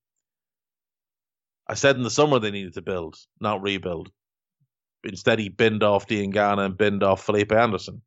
[1.68, 4.10] I said in the summer they needed to build, not rebuild.
[5.04, 8.02] Instead, he binned off Diangana and binned off Felipe Anderson.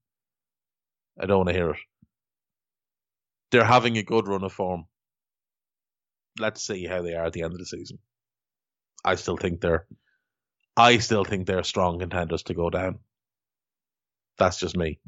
[1.20, 1.78] I don't want to hear it.
[3.52, 4.86] They're having a good run of form.
[6.38, 8.00] Let's see how they are at the end of the season.
[9.04, 9.88] I still think they're
[10.78, 13.00] I still think they're strong contenders to go down.
[14.38, 15.00] That's just me.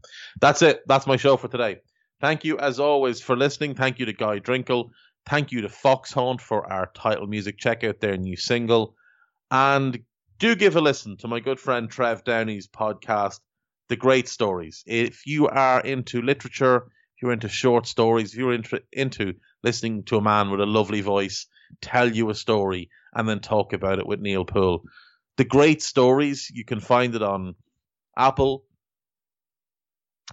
[0.42, 0.82] That's it.
[0.86, 1.78] That's my show for today.
[2.20, 3.76] Thank you, as always, for listening.
[3.76, 4.90] Thank you to Guy Drinkle.
[5.26, 7.58] Thank you to Foxhound for our title music.
[7.58, 8.96] Check out their new single.
[9.50, 9.98] And
[10.40, 13.40] do give a listen to my good friend Trev Downey's podcast,
[13.92, 14.86] The Great Stories.
[14.88, 19.34] If you are into literature, if you're into short stories, if you're into, into
[19.64, 21.46] listening to a man with a lovely voice
[21.82, 24.86] tell you a story and then talk about it with Neil Poole,
[25.36, 27.56] The Great Stories, you can find it on
[28.18, 28.64] Apple.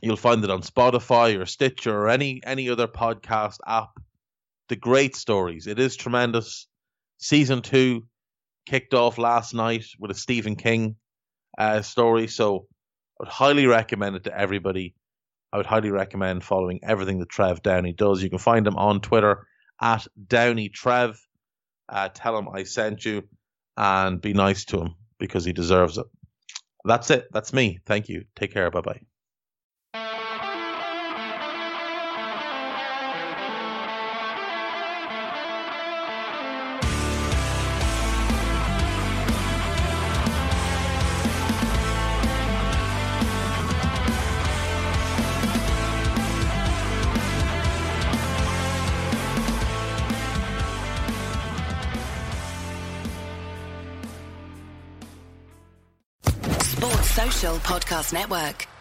[0.02, 3.90] You'll find it on Spotify or Stitcher or any any other podcast app.
[4.68, 5.66] The Great Stories.
[5.66, 6.68] It is tremendous.
[7.16, 8.06] Season two
[8.66, 10.94] kicked off last night with a Stephen King
[11.58, 12.28] uh, story.
[12.28, 12.68] So
[13.18, 14.94] would highly recommend it to everybody.
[15.52, 18.22] I would highly recommend following everything that Trev Downey does.
[18.22, 19.46] You can find him on Twitter
[19.80, 21.18] at Downey Trev.
[21.88, 23.22] Uh, tell him I sent you
[23.76, 26.06] and be nice to him because he deserves it.
[26.84, 27.28] That's it.
[27.32, 27.78] That's me.
[27.86, 28.24] Thank you.
[28.36, 28.70] Take care.
[28.70, 29.00] Bye bye.
[57.68, 58.77] Podcast Network.